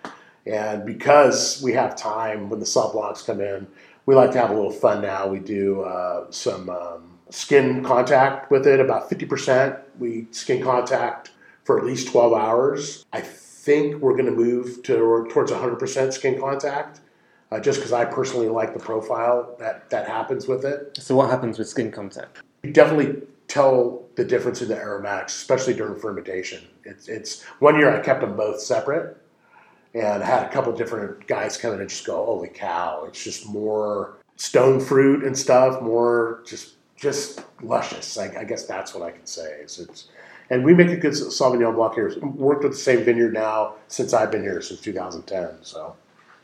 And 0.47 0.87
because 0.87 1.61
we 1.63 1.73
have 1.73 1.97
time 1.97 2.49
when 2.49 2.61
the 2.61 2.67
Sauv 2.67 2.93
Blancs 2.93 3.23
come 3.23 3.41
in, 3.41 3.67
we 4.07 4.15
like 4.15 4.31
to 4.33 4.39
have 4.39 4.51
a 4.51 4.55
little 4.55 4.71
fun 4.71 5.03
now. 5.03 5.27
We 5.27 5.41
do 5.41 5.83
uh, 5.83 6.31
some 6.31 6.71
um, 6.71 7.19
skin 7.31 7.85
contact 7.85 8.51
with 8.51 8.67
it, 8.67 8.81
about 8.81 9.11
50%. 9.11 9.79
We 9.99 10.29
skin 10.31 10.63
contact 10.63 11.33
for 11.65 11.79
at 11.79 11.85
least 11.85 12.09
12 12.09 12.33
hours. 12.33 13.05
I 13.13 13.21
think 13.21 14.01
we're 14.01 14.15
going 14.15 14.27
to 14.27 14.33
move 14.33 14.83
to, 14.85 15.27
towards 15.31 15.51
100% 15.51 16.13
skin 16.13 16.41
contact. 16.41 17.01
Uh, 17.53 17.59
just 17.59 17.81
because 17.81 17.93
I 17.93 18.05
personally 18.05 18.49
like 18.49 18.73
the 18.73 18.79
profile 18.79 19.57
that, 19.59 19.91
that 19.91 20.07
happens 20.07 20.47
with 20.47 20.65
it. 20.65 20.97
So 21.01 21.17
what 21.17 21.31
happens 21.31 21.59
with 21.59 21.69
skin 21.69 21.91
contact? 21.91 22.43
You 22.63 22.73
definitely 22.73 23.23
tell 23.51 24.09
the 24.15 24.25
difference 24.25 24.63
in 24.63 24.69
the 24.69 24.77
aromatics, 24.77 25.35
especially 25.35 25.75
during 25.75 26.01
fermentation. 26.01 26.63
It's, 26.85 27.09
it's 27.09 27.43
one 27.59 27.77
year 27.77 27.95
I 27.95 28.01
kept 28.01 28.21
them 28.21 28.37
both 28.37 28.61
separate 28.61 29.17
and 29.93 30.23
had 30.23 30.45
a 30.45 30.49
couple 30.51 30.73
different 30.73 31.27
guys 31.27 31.57
come 31.57 31.75
in 31.75 31.81
and 31.81 31.91
just 31.91 32.07
go, 32.07 32.25
"Holy 32.25 32.49
cow!" 32.49 33.05
It's 33.09 33.23
just 33.23 33.49
more 33.49 34.19
stone 34.37 34.79
fruit 34.79 35.25
and 35.25 35.37
stuff, 35.37 35.83
more 35.83 36.43
just 36.47 36.75
just 36.97 37.43
luscious. 37.61 38.17
I, 38.17 38.41
I 38.41 38.45
guess 38.45 38.67
that's 38.67 38.95
what 38.95 39.03
I 39.03 39.11
can 39.11 39.27
say. 39.27 39.61
Is 39.63 39.81
it's 39.81 40.09
and 40.51 40.65
we 40.65 40.75
make 40.75 40.91
a 40.91 40.97
good 40.97 41.13
Sauvignon 41.13 41.75
Blanc 41.75 41.95
here. 41.95 42.13
Worked 42.23 42.65
with 42.65 42.73
the 42.73 42.79
same 42.79 43.05
vineyard 43.05 43.33
now 43.33 43.75
since 43.89 44.13
I've 44.13 44.31
been 44.31 44.43
here 44.43 44.61
since 44.61 44.81
2010. 44.81 45.63
So 45.63 45.97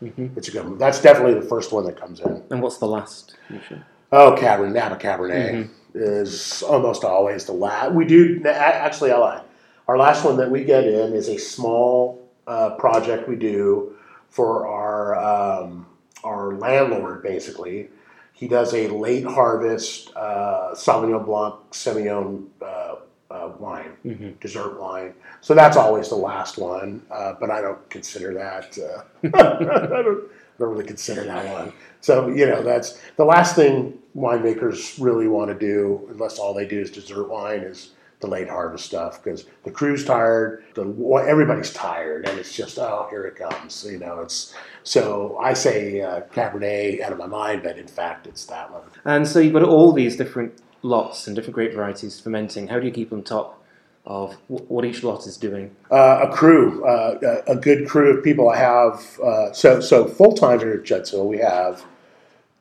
mm-hmm. 0.03 0.29
it's 0.37 0.49
a 0.49 0.51
good. 0.51 0.65
one. 0.65 0.79
That's 0.79 1.01
definitely 1.01 1.35
the 1.35 1.47
first 1.47 1.73
one 1.73 1.85
that 1.85 1.99
comes 2.01 2.21
in. 2.21 2.43
And 2.51 2.63
what's 2.63 2.79
the 2.79 2.87
last? 2.87 3.37
usually? 3.49 3.81
Oh, 4.13 4.37
Cabernet, 4.39 4.73
Napa 4.73 4.97
Cabernet 4.97 5.51
mm-hmm. 5.51 5.73
Is 5.97 6.62
almost 6.62 7.05
always 7.05 7.47
the 7.47 7.53
last. 7.53 7.93
We 7.93 8.05
do 8.05 8.43
actually. 8.45 9.12
I 9.12 9.19
lied. 9.19 9.43
Our 9.88 9.99
last 9.99 10.25
one 10.25 10.37
that 10.38 10.50
we 10.50 10.65
get 10.65 10.85
in 10.85 11.12
is 11.15 11.29
a 11.29 11.38
small 11.38 12.28
uh, 12.47 12.71
project 12.71 13.28
we 13.28 13.37
do 13.37 13.97
for 14.28 14.67
our 14.67 15.17
um, 15.17 15.87
our 16.25 16.54
landlord. 16.54 17.23
Basically, 17.23 17.89
he 18.32 18.49
does 18.49 18.75
a 18.75 18.89
late 18.89 19.25
harvest 19.25 20.15
uh, 20.17 20.73
Sauvignon 20.75 21.25
Blanc 21.25 21.54
Semillon 21.71 22.47
uh, 22.61 22.97
uh, 23.30 23.52
wine, 23.59 24.37
dessert 24.41 24.78
wine. 24.80 25.15
So 25.41 25.54
that's 25.54 25.76
always 25.76 26.09
the 26.09 26.17
last 26.17 26.59
one, 26.59 27.02
uh, 27.11 27.35
but 27.41 27.50
I 27.50 27.61
don't 27.61 27.89
consider 27.91 28.35
that. 28.35 28.78
Uh, 28.78 29.02
I 29.37 30.02
don't, 30.02 30.30
really 30.58 30.84
consider 30.84 31.25
that 31.25 31.52
one. 31.52 31.73
So 32.00 32.28
you 32.28 32.47
know, 32.47 32.62
that's 32.62 33.00
the 33.16 33.25
last 33.25 33.56
thing 33.56 33.99
winemakers 34.16 35.02
really 35.02 35.28
want 35.28 35.50
to 35.50 35.58
do, 35.58 36.06
unless 36.10 36.38
all 36.38 36.54
they 36.54 36.66
do 36.66 36.80
is 36.80 36.90
dessert 36.90 37.28
wine, 37.28 37.60
is 37.60 37.90
the 38.21 38.26
late 38.26 38.49
harvest 38.49 38.86
stuff 38.86 39.23
because 39.23 39.45
the 39.64 39.71
crew's 39.71 40.04
tired, 40.04 40.64
the 40.75 40.84
everybody's 41.28 41.73
tired, 41.73 42.26
and 42.26 42.38
it's 42.38 42.54
just 42.54 42.78
oh 42.78 43.06
here 43.10 43.26
it 43.26 43.36
comes. 43.36 43.86
You 43.88 43.99
know, 43.99 44.21
it's 44.21 44.54
so 44.82 45.38
I 45.40 45.52
say 45.52 46.00
uh, 46.00 46.23
Cabernet 46.32 47.00
out 47.00 47.12
of 47.12 47.19
my 47.19 47.26
mind, 47.26 47.62
but 47.62 47.78
in 47.78 47.88
fact 47.88 48.26
it's 48.26 48.47
that 48.47 48.73
one. 48.73 48.82
And 49.04 49.28
so 49.28 49.38
you've 49.38 49.52
got 49.52 49.64
all 49.64 49.92
these 49.92 50.16
different 50.16 50.54
lots 50.82 51.26
and 51.26 51.36
different 51.36 51.54
grape 51.54 51.75
varieties 51.75 52.19
fermenting. 52.21 52.69
How 52.69 52.78
do 52.78 52.86
you 52.86 52.92
keep 52.92 53.10
them 53.10 53.23
top 53.23 53.62
of 54.06 54.34
what 54.49 54.84
each 54.84 55.02
lot 55.02 55.26
is 55.26 55.36
doing? 55.36 55.75
uh, 55.90 56.26
a 56.28 56.32
crew, 56.32 56.84
uh, 56.84 57.42
a 57.47 57.56
good 57.56 57.88
crew 57.88 58.16
of 58.16 58.25
people. 58.25 58.49
I 58.49 58.56
have 58.56 59.21
uh, 59.21 59.52
so 59.52 59.80
so 59.80 60.06
full 60.06 60.32
time 60.32 60.60
here 60.60 60.73
at 60.75 60.84
Judd's 60.84 61.10
Hill. 61.10 61.28
We 61.28 61.38
have 61.38 61.84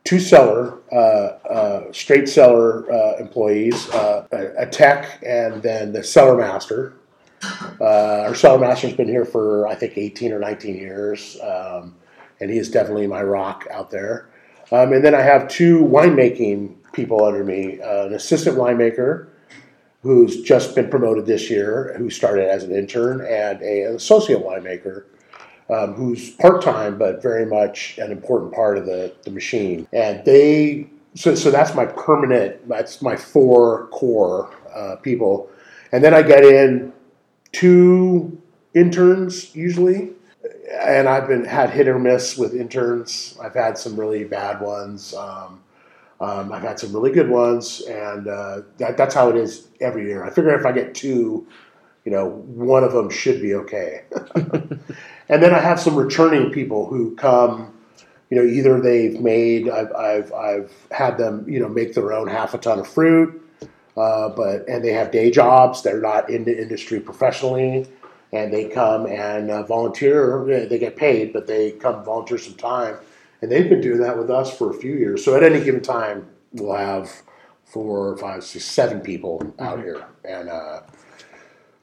two 0.04 0.20
cellar, 0.20 0.80
uh, 0.92 0.96
uh, 1.50 1.92
straight 1.92 2.30
cellar 2.30 2.90
employees, 3.20 3.88
a, 3.90 4.54
a 4.58 4.66
tech, 4.68 5.20
and 5.26 5.62
then 5.64 5.94
the 5.94 6.04
cellar 6.04 6.38
master. 6.38 6.94
Our 7.80 8.34
cellar 8.36 8.60
master's 8.60 8.94
been 8.94 9.08
here 9.08 9.26
for 9.26 9.68
I 9.68 9.76
think 9.76 9.98
eighteen 9.98 10.32
or 10.32 10.40
nineteen 10.40 10.76
years, 10.76 11.38
um, 11.42 11.96
and 12.40 12.50
he 12.50 12.58
is 12.58 12.70
definitely 12.70 13.08
my 13.08 13.24
rock 13.24 13.68
out 13.72 13.92
there. 13.92 14.30
Um, 14.72 14.94
and 14.94 15.06
then 15.06 15.14
I 15.14 15.22
have 15.22 15.48
two 15.48 15.80
winemaking 15.80 16.76
people 16.94 17.24
under 17.24 17.44
me: 17.44 17.80
an 17.84 18.14
assistant 18.14 18.58
winemaker 18.58 19.28
who's 20.06 20.44
just 20.44 20.76
been 20.76 20.88
promoted 20.88 21.26
this 21.26 21.50
year, 21.50 21.96
who 21.98 22.12
started 22.12 22.48
as 22.48 22.64
an 22.64 22.72
intern, 22.72 23.22
and 23.22 23.60
a, 23.64 23.86
an 23.86 23.96
associate 23.96 24.40
winemaker 24.40 25.06
um, 25.70 25.94
who's 25.94 26.30
part 26.30 26.62
time 26.62 26.98
but 27.00 27.24
very 27.24 27.44
much 27.46 27.98
an 27.98 28.12
important 28.12 28.54
part 28.54 28.78
of 28.78 28.86
the, 28.86 29.16
the 29.24 29.32
machine. 29.32 29.88
And 29.92 30.24
they, 30.24 30.88
so, 31.16 31.34
so 31.34 31.50
that's 31.50 31.74
my 31.74 31.88
permanent, 31.88 32.70
that's 32.70 33.02
my 33.02 33.16
four 33.16 33.88
core 33.88 34.56
uh, 34.76 34.98
people. 34.98 35.50
And 35.92 36.04
then 36.04 36.14
I 36.14 36.22
get 36.22 36.44
in 36.44 36.94
two 37.52 38.40
interns 38.76 39.56
usually. 39.56 40.12
And 40.72 41.08
I've 41.08 41.28
been 41.28 41.46
had 41.46 41.72
hit 41.72 41.88
or 41.88 41.98
miss 41.98 42.38
with 42.38 42.54
interns. 42.54 43.36
I've 43.42 43.56
had 43.56 43.76
some 43.76 44.00
really 44.00 44.24
bad 44.24 44.62
ones. 44.62 45.16
Um, 45.16 45.62
um, 46.20 46.52
I've 46.52 46.62
had 46.62 46.80
some 46.80 46.94
really 46.94 47.12
good 47.12 47.30
ones, 47.30 47.82
and 47.82 48.28
uh, 48.28 48.62
that, 48.78 48.96
that's 48.98 49.14
how 49.14 49.30
it 49.30 49.36
is 49.36 49.68
every 49.82 50.06
year. 50.06 50.24
I 50.24 50.30
figure 50.30 50.58
if 50.58 50.66
I 50.66 50.72
get 50.72 50.96
two, 50.96 51.46
you 52.06 52.12
know, 52.12 52.28
one 52.30 52.84
of 52.84 52.94
them 52.94 53.10
should 53.10 53.42
be 53.42 53.54
okay. 53.56 54.04
and 54.36 55.44
then 55.44 55.54
I 55.54 55.60
have 55.60 55.80
some 55.80 55.96
returning 55.96 56.52
people 56.52 56.86
who 56.88 57.16
come. 57.16 57.74
You 58.32 58.38
know, 58.38 58.44
either 58.44 58.82
they've 58.82 59.20
made, 59.20 59.70
I've, 59.70 59.94
I've, 59.94 60.34
I've 60.34 60.74
had 60.90 61.20
them, 61.20 61.48
you 61.48 61.60
know, 61.60 61.70
make 61.70 61.94
their 61.94 62.12
own 62.12 62.28
half 62.28 62.56
a 62.56 62.58
ton 62.58 62.80
of 62.80 62.88
fruit, 62.88 63.40
uh, 63.96 64.30
but 64.30 64.68
and 64.68 64.84
they 64.84 64.94
have 64.94 65.12
day 65.12 65.30
jobs. 65.30 65.84
They're 65.84 66.02
not 66.02 66.30
in 66.30 66.44
the 66.44 66.60
industry 66.60 67.00
professionally, 67.00 67.88
and 68.34 68.52
they 68.52 68.66
come 68.66 69.06
and 69.06 69.52
uh, 69.52 69.64
volunteer. 69.64 70.66
They 70.68 70.80
get 70.80 70.96
paid, 70.96 71.34
but 71.34 71.46
they 71.46 71.72
come 71.72 72.04
volunteer 72.04 72.40
some 72.40 72.56
time, 72.56 72.98
and 73.42 73.52
they've 73.52 73.70
been 73.70 73.82
doing 73.82 74.00
that 74.00 74.18
with 74.18 74.30
us 74.30 74.56
for 74.56 74.70
a 74.70 74.74
few 74.74 74.94
years. 74.94 75.24
So 75.24 75.36
at 75.36 75.44
any 75.44 75.64
given 75.64 75.82
time, 75.82 76.28
we'll 76.54 76.76
have 76.76 77.12
four, 77.64 78.18
five, 78.18 78.44
six, 78.44 78.66
seven 78.66 79.02
people 79.02 79.54
out 79.60 79.80
here, 79.80 80.06
and 80.24 80.50
uh, 80.50 80.82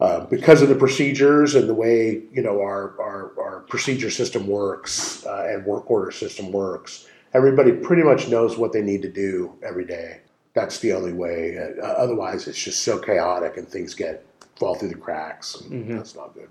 uh, 0.00 0.20
because 0.26 0.62
of 0.62 0.68
the 0.68 0.74
procedures 0.74 1.54
and 1.54 1.68
the 1.68 1.74
way 1.74 2.22
you 2.32 2.42
know 2.42 2.60
our 2.60 3.00
our, 3.00 3.32
our 3.40 3.60
procedure 3.68 4.10
system 4.10 4.46
works 4.46 5.24
uh, 5.26 5.46
and 5.48 5.64
work 5.64 5.90
order 5.90 6.10
system 6.10 6.50
works, 6.50 7.06
everybody 7.34 7.72
pretty 7.72 8.02
much 8.02 8.28
knows 8.28 8.56
what 8.56 8.72
they 8.72 8.82
need 8.82 9.02
to 9.02 9.10
do 9.10 9.52
every 9.62 9.84
day. 9.84 10.20
That's 10.54 10.80
the 10.80 10.92
only 10.92 11.12
way. 11.12 11.56
Uh, 11.58 11.86
otherwise, 11.86 12.46
it's 12.46 12.62
just 12.62 12.82
so 12.82 12.98
chaotic 12.98 13.56
and 13.56 13.66
things 13.66 13.94
get 13.94 14.26
fall 14.56 14.74
through 14.74 14.90
the 14.90 14.94
cracks. 14.94 15.60
And 15.60 15.98
That's 15.98 16.14
not 16.14 16.34
good. 16.34 16.48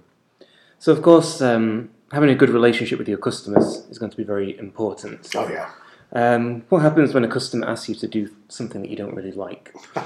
So, 0.80 0.92
of 0.92 1.02
course, 1.02 1.42
um, 1.42 1.92
having 2.12 2.30
a 2.30 2.36
good 2.36 2.50
relationship 2.50 3.00
with 3.00 3.08
your 3.08 3.18
customers 3.18 3.86
is 3.90 3.98
going 3.98 4.12
to 4.12 4.18
be 4.18 4.24
very 4.24 4.58
important. 4.58 5.30
Oh 5.36 5.48
yeah. 5.50 5.70
Um, 6.14 6.64
what 6.70 6.82
happens 6.82 7.14
when 7.14 7.24
a 7.24 7.28
customer 7.28 7.68
asks 7.70 7.88
you 7.88 7.96
to 7.96 8.08
do 8.08 8.30
something 8.50 8.82
that 8.82 8.90
you 8.90 8.98
don't 8.98 9.16
really 9.16 9.32
like? 9.32 9.74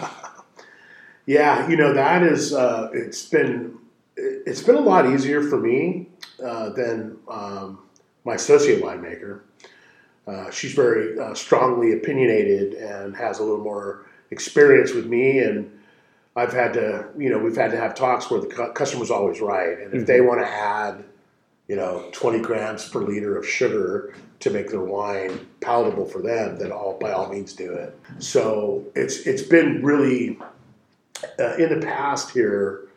Yeah, 1.28 1.68
you 1.68 1.76
know 1.76 1.92
that 1.92 2.22
is 2.22 2.54
uh, 2.54 2.92
it's 2.94 3.28
been 3.28 3.80
it's 4.16 4.62
been 4.62 4.76
a 4.76 4.80
lot 4.80 5.08
easier 5.10 5.42
for 5.42 5.60
me 5.60 6.08
uh, 6.44 6.70
than 6.70 7.18
um, 7.28 7.80
my 8.26 8.36
associate 8.36 8.84
winemaker. 8.84 9.40
Uh, 10.28 10.52
she's 10.52 10.74
very 10.74 11.20
uh, 11.20 11.34
strongly 11.34 11.94
opinionated 11.94 12.76
and 12.76 13.16
has 13.18 13.40
a 13.40 13.44
little 13.44 13.64
more 13.64 14.06
experience 14.30 14.94
with 14.94 15.08
me, 15.08 15.40
and 15.40 15.72
I've 16.36 16.54
had 16.54 16.74
to, 16.74 17.08
you 17.18 17.32
know, 17.32 17.40
we've 17.40 17.56
had 17.58 17.72
to 17.72 17.78
have 17.78 17.96
talks 17.96 18.30
where 18.30 18.40
the 18.42 18.48
cu- 18.48 18.74
customer's 18.74 19.10
always 19.10 19.42
right, 19.42 19.80
and 19.80 19.96
if 19.96 20.04
Mhm. 20.04 20.06
they 20.06 20.22
want 20.22 20.42
to 20.42 20.48
add, 20.48 21.04
you 21.68 21.76
know, 21.76 22.10
20 22.12 22.40
grams 22.40 22.88
per 22.90 23.00
liter 23.00 23.38
of 23.38 23.48
sugar 23.48 24.14
to 24.40 24.50
make 24.50 24.70
their 24.70 24.82
wine 24.82 25.48
palatable 25.62 26.06
for 26.06 26.22
them, 26.22 26.58
then 26.58 26.72
all 26.72 26.98
by 27.00 27.12
all 27.12 27.30
means 27.30 27.54
do 27.54 27.74
it. 27.74 27.98
So 28.20 28.86
it's 28.96 29.26
it's 29.26 29.42
been 29.42 29.84
really 29.84 30.38
uh, 31.40 31.56
in 31.56 31.80
the 31.80 31.86
past 31.86 32.32
here. 32.32 32.88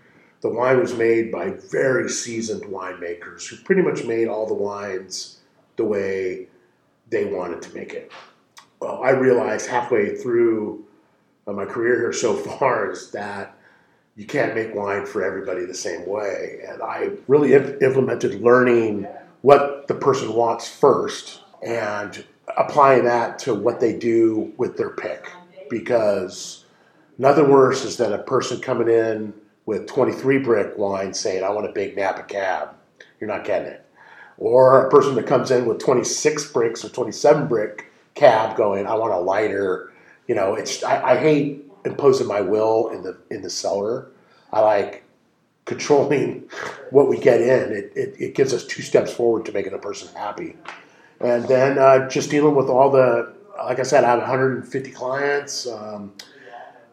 The 0.40 0.50
wine 0.50 0.78
was 0.78 0.94
made 0.94 1.32
by 1.32 1.50
very 1.50 2.08
seasoned 2.08 2.62
winemakers 2.64 3.48
who 3.48 3.56
pretty 3.56 3.82
much 3.82 4.04
made 4.04 4.28
all 4.28 4.46
the 4.46 4.54
wines 4.54 5.38
the 5.76 5.84
way 5.84 6.48
they 7.10 7.24
wanted 7.24 7.62
to 7.62 7.74
make 7.74 7.92
it. 7.94 8.12
Well, 8.80 9.02
I 9.02 9.10
realized 9.10 9.68
halfway 9.68 10.16
through 10.16 10.84
uh, 11.46 11.52
my 11.52 11.64
career 11.64 11.96
here 11.96 12.12
so 12.12 12.36
far 12.58 12.92
is 12.92 13.10
that 13.12 13.57
you 14.18 14.26
can't 14.26 14.52
make 14.56 14.74
wine 14.74 15.06
for 15.06 15.22
everybody 15.22 15.64
the 15.64 15.72
same 15.72 16.04
way. 16.04 16.58
And 16.68 16.82
I 16.82 17.10
really 17.28 17.54
imp- 17.54 17.80
implemented 17.80 18.42
learning 18.42 19.06
what 19.42 19.86
the 19.86 19.94
person 19.94 20.34
wants 20.34 20.68
first 20.68 21.40
and 21.62 22.24
applying 22.56 23.04
that 23.04 23.38
to 23.40 23.54
what 23.54 23.78
they 23.78 23.96
do 23.96 24.52
with 24.56 24.76
their 24.76 24.90
pick. 24.90 25.30
Because 25.70 26.64
nothing 27.16 27.48
worse 27.48 27.84
is 27.84 27.96
than 27.96 28.12
a 28.12 28.18
person 28.18 28.60
coming 28.60 28.88
in 28.88 29.32
with 29.66 29.86
23 29.86 30.38
brick 30.38 30.76
wine 30.76 31.14
saying, 31.14 31.44
I 31.44 31.50
want 31.50 31.68
a 31.68 31.72
big 31.72 31.96
Napa 31.96 32.24
cab. 32.24 32.70
You're 33.20 33.28
not 33.28 33.44
getting 33.44 33.68
it. 33.68 33.86
Or 34.36 34.84
a 34.84 34.90
person 34.90 35.14
that 35.14 35.28
comes 35.28 35.52
in 35.52 35.64
with 35.64 35.78
26 35.78 36.50
Brix 36.50 36.84
or 36.84 36.88
27 36.88 37.46
brick 37.46 37.92
cab 38.16 38.56
going, 38.56 38.84
I 38.84 38.94
want 38.94 39.12
a 39.12 39.20
lighter. 39.20 39.92
You 40.26 40.34
know, 40.34 40.56
it's 40.56 40.82
I, 40.82 41.12
I 41.12 41.16
hate 41.18 41.67
imposing 41.84 42.26
my 42.26 42.40
will 42.40 42.88
in 42.88 43.02
the 43.02 43.18
in 43.30 43.42
the 43.42 43.50
cellar. 43.50 44.10
I 44.52 44.60
like 44.60 45.04
controlling 45.64 46.48
what 46.90 47.08
we 47.08 47.18
get 47.18 47.40
in. 47.40 47.72
It, 47.72 47.92
it, 47.94 48.14
it 48.18 48.34
gives 48.34 48.52
us 48.52 48.64
two 48.66 48.82
steps 48.82 49.12
forward 49.12 49.44
to 49.46 49.52
making 49.52 49.74
a 49.74 49.78
person 49.78 50.08
happy. 50.16 50.56
And 51.20 51.46
then 51.46 51.78
uh, 51.78 52.08
just 52.08 52.30
dealing 52.30 52.54
with 52.54 52.68
all 52.68 52.90
the, 52.90 53.34
like 53.58 53.78
I 53.78 53.82
said, 53.82 54.04
I 54.04 54.10
have 54.10 54.20
150 54.20 54.90
clients. 54.92 55.66
Um, 55.66 56.12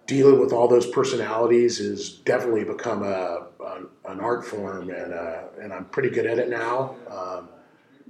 dealing 0.08 0.40
with 0.40 0.52
all 0.52 0.68
those 0.68 0.86
personalities 0.88 1.78
has 1.78 2.10
definitely 2.10 2.64
become 2.64 3.04
a, 3.04 3.48
an, 3.66 3.88
an 4.06 4.20
art 4.20 4.46
form, 4.46 4.90
and 4.90 5.14
uh, 5.14 5.44
and 5.62 5.74
I'm 5.74 5.86
pretty 5.86 6.10
good 6.10 6.26
at 6.26 6.38
it 6.38 6.50
now. 6.50 6.96
Um, 7.10 7.50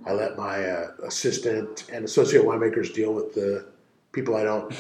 I 0.06 0.14
let 0.14 0.38
my 0.38 0.66
uh, 0.66 0.92
assistant 1.04 1.86
and 1.92 2.04
associate 2.04 2.44
winemakers 2.44 2.94
deal 2.94 3.14
with 3.14 3.34
the 3.34 3.66
people 4.12 4.36
I 4.36 4.44
don't 4.44 4.74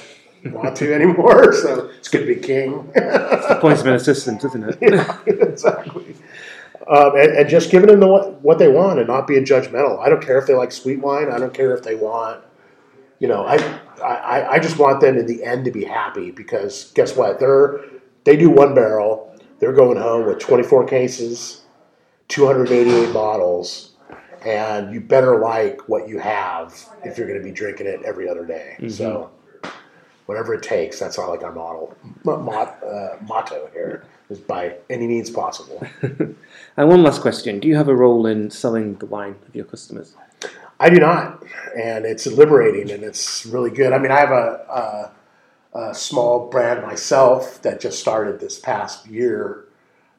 want 0.51 0.75
to 0.77 0.93
anymore. 0.93 1.53
So 1.65 1.89
it's 1.97 2.09
good 2.09 2.25
to 2.25 2.35
be 2.35 2.35
king. 2.35 2.91
The 2.93 3.57
point 3.61 3.79
of 3.79 3.87
an 3.87 3.93
assistant, 3.93 4.43
isn't 4.43 4.63
it? 4.63 4.77
yeah, 4.81 5.17
exactly. 5.25 6.15
Um, 6.87 7.15
and, 7.15 7.31
and 7.31 7.49
just 7.49 7.71
giving 7.71 7.87
them 7.89 7.99
the, 7.99 8.07
what, 8.07 8.41
what 8.41 8.59
they 8.59 8.67
want 8.67 8.99
and 8.99 9.07
not 9.07 9.25
being 9.25 9.43
judgmental. 9.43 9.99
I 9.99 10.09
don't 10.09 10.21
care 10.21 10.37
if 10.37 10.45
they 10.45 10.53
like 10.53 10.71
sweet 10.71 10.99
wine. 10.99 11.31
I 11.31 11.39
don't 11.39 11.53
care 11.53 11.73
if 11.73 11.83
they 11.83 11.95
want, 11.95 12.43
you 13.19 13.27
know, 13.27 13.45
I, 13.45 13.55
I, 14.03 14.51
I 14.51 14.59
just 14.59 14.77
want 14.77 15.01
them 15.01 15.17
in 15.17 15.25
the 15.25 15.43
end 15.43 15.65
to 15.65 15.71
be 15.71 15.83
happy 15.83 16.29
because 16.29 16.91
guess 16.91 17.15
what? 17.15 17.39
They're, 17.39 17.81
they 18.23 18.35
do 18.35 18.49
one 18.49 18.75
barrel. 18.75 19.35
They're 19.59 19.73
going 19.73 19.97
home 19.97 20.27
with 20.27 20.39
24 20.39 20.85
cases, 20.85 21.61
288 22.27 23.13
bottles, 23.13 23.93
and 24.45 24.93
you 24.93 24.99
better 24.99 25.39
like 25.39 25.87
what 25.89 26.07
you 26.07 26.19
have 26.19 26.87
if 27.03 27.17
you're 27.17 27.27
going 27.27 27.39
to 27.39 27.43
be 27.43 27.51
drinking 27.51 27.87
it 27.87 28.01
every 28.03 28.29
other 28.29 28.45
day. 28.45 28.75
So 28.89 29.31
whatever 30.25 30.53
it 30.53 30.63
takes, 30.63 30.99
that's 30.99 31.17
not 31.17 31.29
like 31.29 31.43
our 31.43 31.51
model, 31.51 31.95
mot, 32.23 32.83
uh, 32.83 33.17
motto 33.27 33.69
here 33.73 34.03
is 34.29 34.39
by 34.39 34.75
any 34.89 35.07
means 35.07 35.29
possible. 35.29 35.85
And 36.77 36.89
one 36.89 37.03
last 37.03 37.21
question: 37.21 37.59
Do 37.59 37.69
you 37.69 37.75
have 37.77 37.87
a 37.87 37.95
role 37.95 38.25
in 38.25 38.51
selling 38.51 38.95
the 38.95 39.05
wine 39.05 39.35
of 39.47 39.55
your 39.55 39.63
customers? 39.65 40.15
I 40.77 40.89
do 40.89 40.99
not, 40.99 41.41
and 41.77 42.05
it's 42.05 42.27
liberating 42.27 42.91
and 42.91 43.01
it's 43.01 43.45
really 43.45 43.69
good. 43.69 43.93
I 43.93 43.97
mean, 43.97 44.11
I 44.11 44.19
have 44.19 44.31
a, 44.31 45.13
a, 45.73 45.79
a 45.79 45.95
small 45.95 46.49
brand 46.49 46.85
myself 46.85 47.61
that 47.61 47.79
just 47.79 47.99
started 47.99 48.41
this 48.41 48.59
past 48.59 49.07
year, 49.07 49.65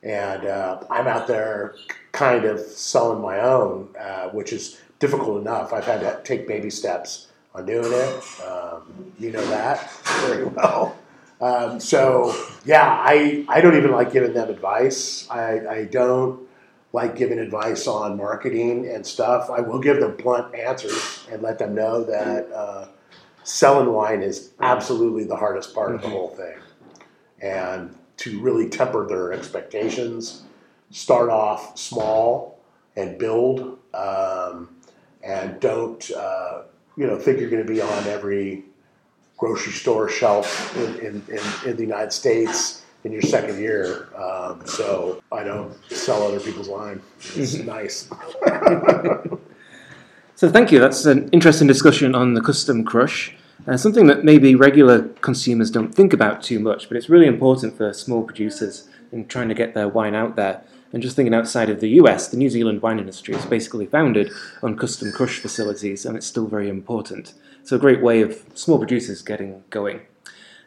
and 0.03 0.47
uh, 0.47 0.83
I'm 0.89 1.07
out 1.07 1.27
there 1.27 1.75
kind 2.13 2.47
of 2.47 2.59
selling 2.59 3.21
my 3.21 3.41
own, 3.41 3.95
uh, 4.01 4.29
which 4.29 4.55
is 4.55 4.81
difficult 4.99 5.43
enough. 5.43 5.75
I've 5.75 5.85
had 5.85 6.01
to 6.01 6.21
take 6.25 6.49
baby 6.49 6.71
steps 6.71 7.26
on 7.57 7.67
doing 7.67 7.93
it. 7.93 8.41
Um, 8.47 9.13
you 9.19 9.33
know 9.33 9.45
that 9.47 9.91
very 10.21 10.45
well. 10.45 10.97
Um, 11.41 11.81
so 11.81 12.35
yeah, 12.65 12.87
I, 12.87 13.45
I 13.49 13.61
don't 13.61 13.77
even 13.77 13.91
like 13.91 14.13
giving 14.13 14.35
them 14.35 14.49
advice. 14.49 15.29
I, 15.31 15.67
I 15.67 15.85
don't 15.85 16.41
like 16.93 17.17
giving 17.17 17.39
advice 17.39 17.87
on 17.87 18.17
marketing 18.17 18.89
and 18.89 19.07
stuff. 19.07 19.51
I 19.51 19.61
will 19.61 19.79
give 19.79 20.01
them 20.01 20.17
blunt 20.17 20.55
answers 20.55 21.27
and 21.31 21.43
let 21.43 21.59
them 21.59 21.75
know 21.75 22.05
that 22.05 22.51
uh, 22.53 22.89
selling 23.45 23.93
wine 23.93 24.23
is 24.23 24.53
absolutely 24.61 25.25
the 25.25 25.37
hardest 25.37 25.75
part 25.75 25.95
of 25.95 26.03
the 26.03 26.09
whole 26.09 26.29
thing. 26.29 26.57
And 27.43 27.95
to 28.19 28.41
really 28.41 28.71
temper 28.71 29.07
their 29.07 29.33
expectations, 29.33 30.43
start 30.91 31.29
off 31.29 31.77
small 31.77 32.61
and 32.97 33.19
build, 33.19 33.79
um, 33.93 34.75
and 35.23 35.61
don't 35.61 36.11
uh, 36.13 36.63
you 36.97 37.07
know 37.07 37.19
think 37.19 37.41
you're 37.41 37.51
going 37.51 37.65
to 37.65 37.73
be 37.73 37.81
on 37.81 38.07
every 38.07 38.65
grocery 39.37 39.73
store 39.73 40.09
shelf 40.09 40.77
in, 40.77 40.95
in, 40.97 41.23
in, 41.29 41.71
in 41.71 41.77
the 41.77 41.83
United 41.83 42.13
States 42.13 42.83
in 43.05 43.13
your 43.13 43.23
second 43.23 43.59
year. 43.59 44.09
Um, 44.17 44.67
so 44.67 45.23
I 45.31 45.45
don't 45.45 45.75
sell 45.91 46.23
other 46.23 46.41
people's 46.41 46.69
wine. 46.69 47.03
It's 47.35 47.55
nice. 47.55 48.09
So 50.37 50.51
thank 50.51 50.71
you. 50.71 50.79
That's 50.79 51.07
an 51.07 51.31
interesting 51.31 51.67
discussion 51.67 52.15
on 52.15 52.35
the 52.35 52.43
custom 52.43 52.85
crush. 52.85 53.35
Uh, 53.67 53.79
something 53.79 54.07
that 54.09 54.23
maybe 54.23 54.55
regular 54.55 55.09
consumers 55.23 55.71
don't 55.71 55.95
think 55.95 56.13
about 56.13 56.43
too 56.43 56.61
much, 56.61 56.89
but 56.89 56.99
it's 56.99 57.09
really 57.09 57.27
important 57.27 57.75
for 57.75 57.91
small 57.95 58.23
producers 58.23 58.87
in 59.13 59.27
trying 59.29 59.49
to 59.49 59.55
get 59.55 59.73
their 59.73 59.89
wine 59.89 60.15
out 60.15 60.37
there. 60.37 60.63
And 60.93 61.03
just 61.03 61.17
thinking 61.17 61.35
outside 61.35 61.71
of 61.71 61.81
the 61.81 61.91
US, 62.01 62.29
the 62.29 62.37
New 62.37 62.51
Zealand 62.51 62.83
wine 62.83 62.99
industry 62.99 63.35
is 63.35 63.45
basically 63.47 63.87
founded 63.87 64.31
on 64.63 64.77
custom 64.77 65.13
crush 65.13 65.39
facilities, 65.39 66.07
and 66.07 66.17
it's 66.17 66.27
still 66.27 66.47
very 66.47 66.69
important. 66.69 67.35
So 67.65 67.77
a 67.77 67.81
great 67.81 68.03
way 68.03 68.23
of 68.23 68.45
small 68.55 68.79
producers 68.79 69.23
getting 69.23 69.65
going. 69.71 70.01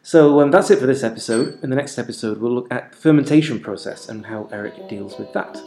So 0.01 0.41
um, 0.41 0.51
that's 0.51 0.69
it 0.71 0.79
for 0.79 0.85
this 0.85 1.03
episode. 1.03 1.59
In 1.63 1.69
the 1.69 1.75
next 1.75 1.97
episode, 1.97 2.39
we'll 2.39 2.53
look 2.53 2.71
at 2.71 2.91
the 2.91 2.97
fermentation 2.97 3.59
process 3.59 4.09
and 4.09 4.25
how 4.25 4.49
Eric 4.51 4.89
deals 4.89 5.17
with 5.17 5.33
that. 5.33 5.57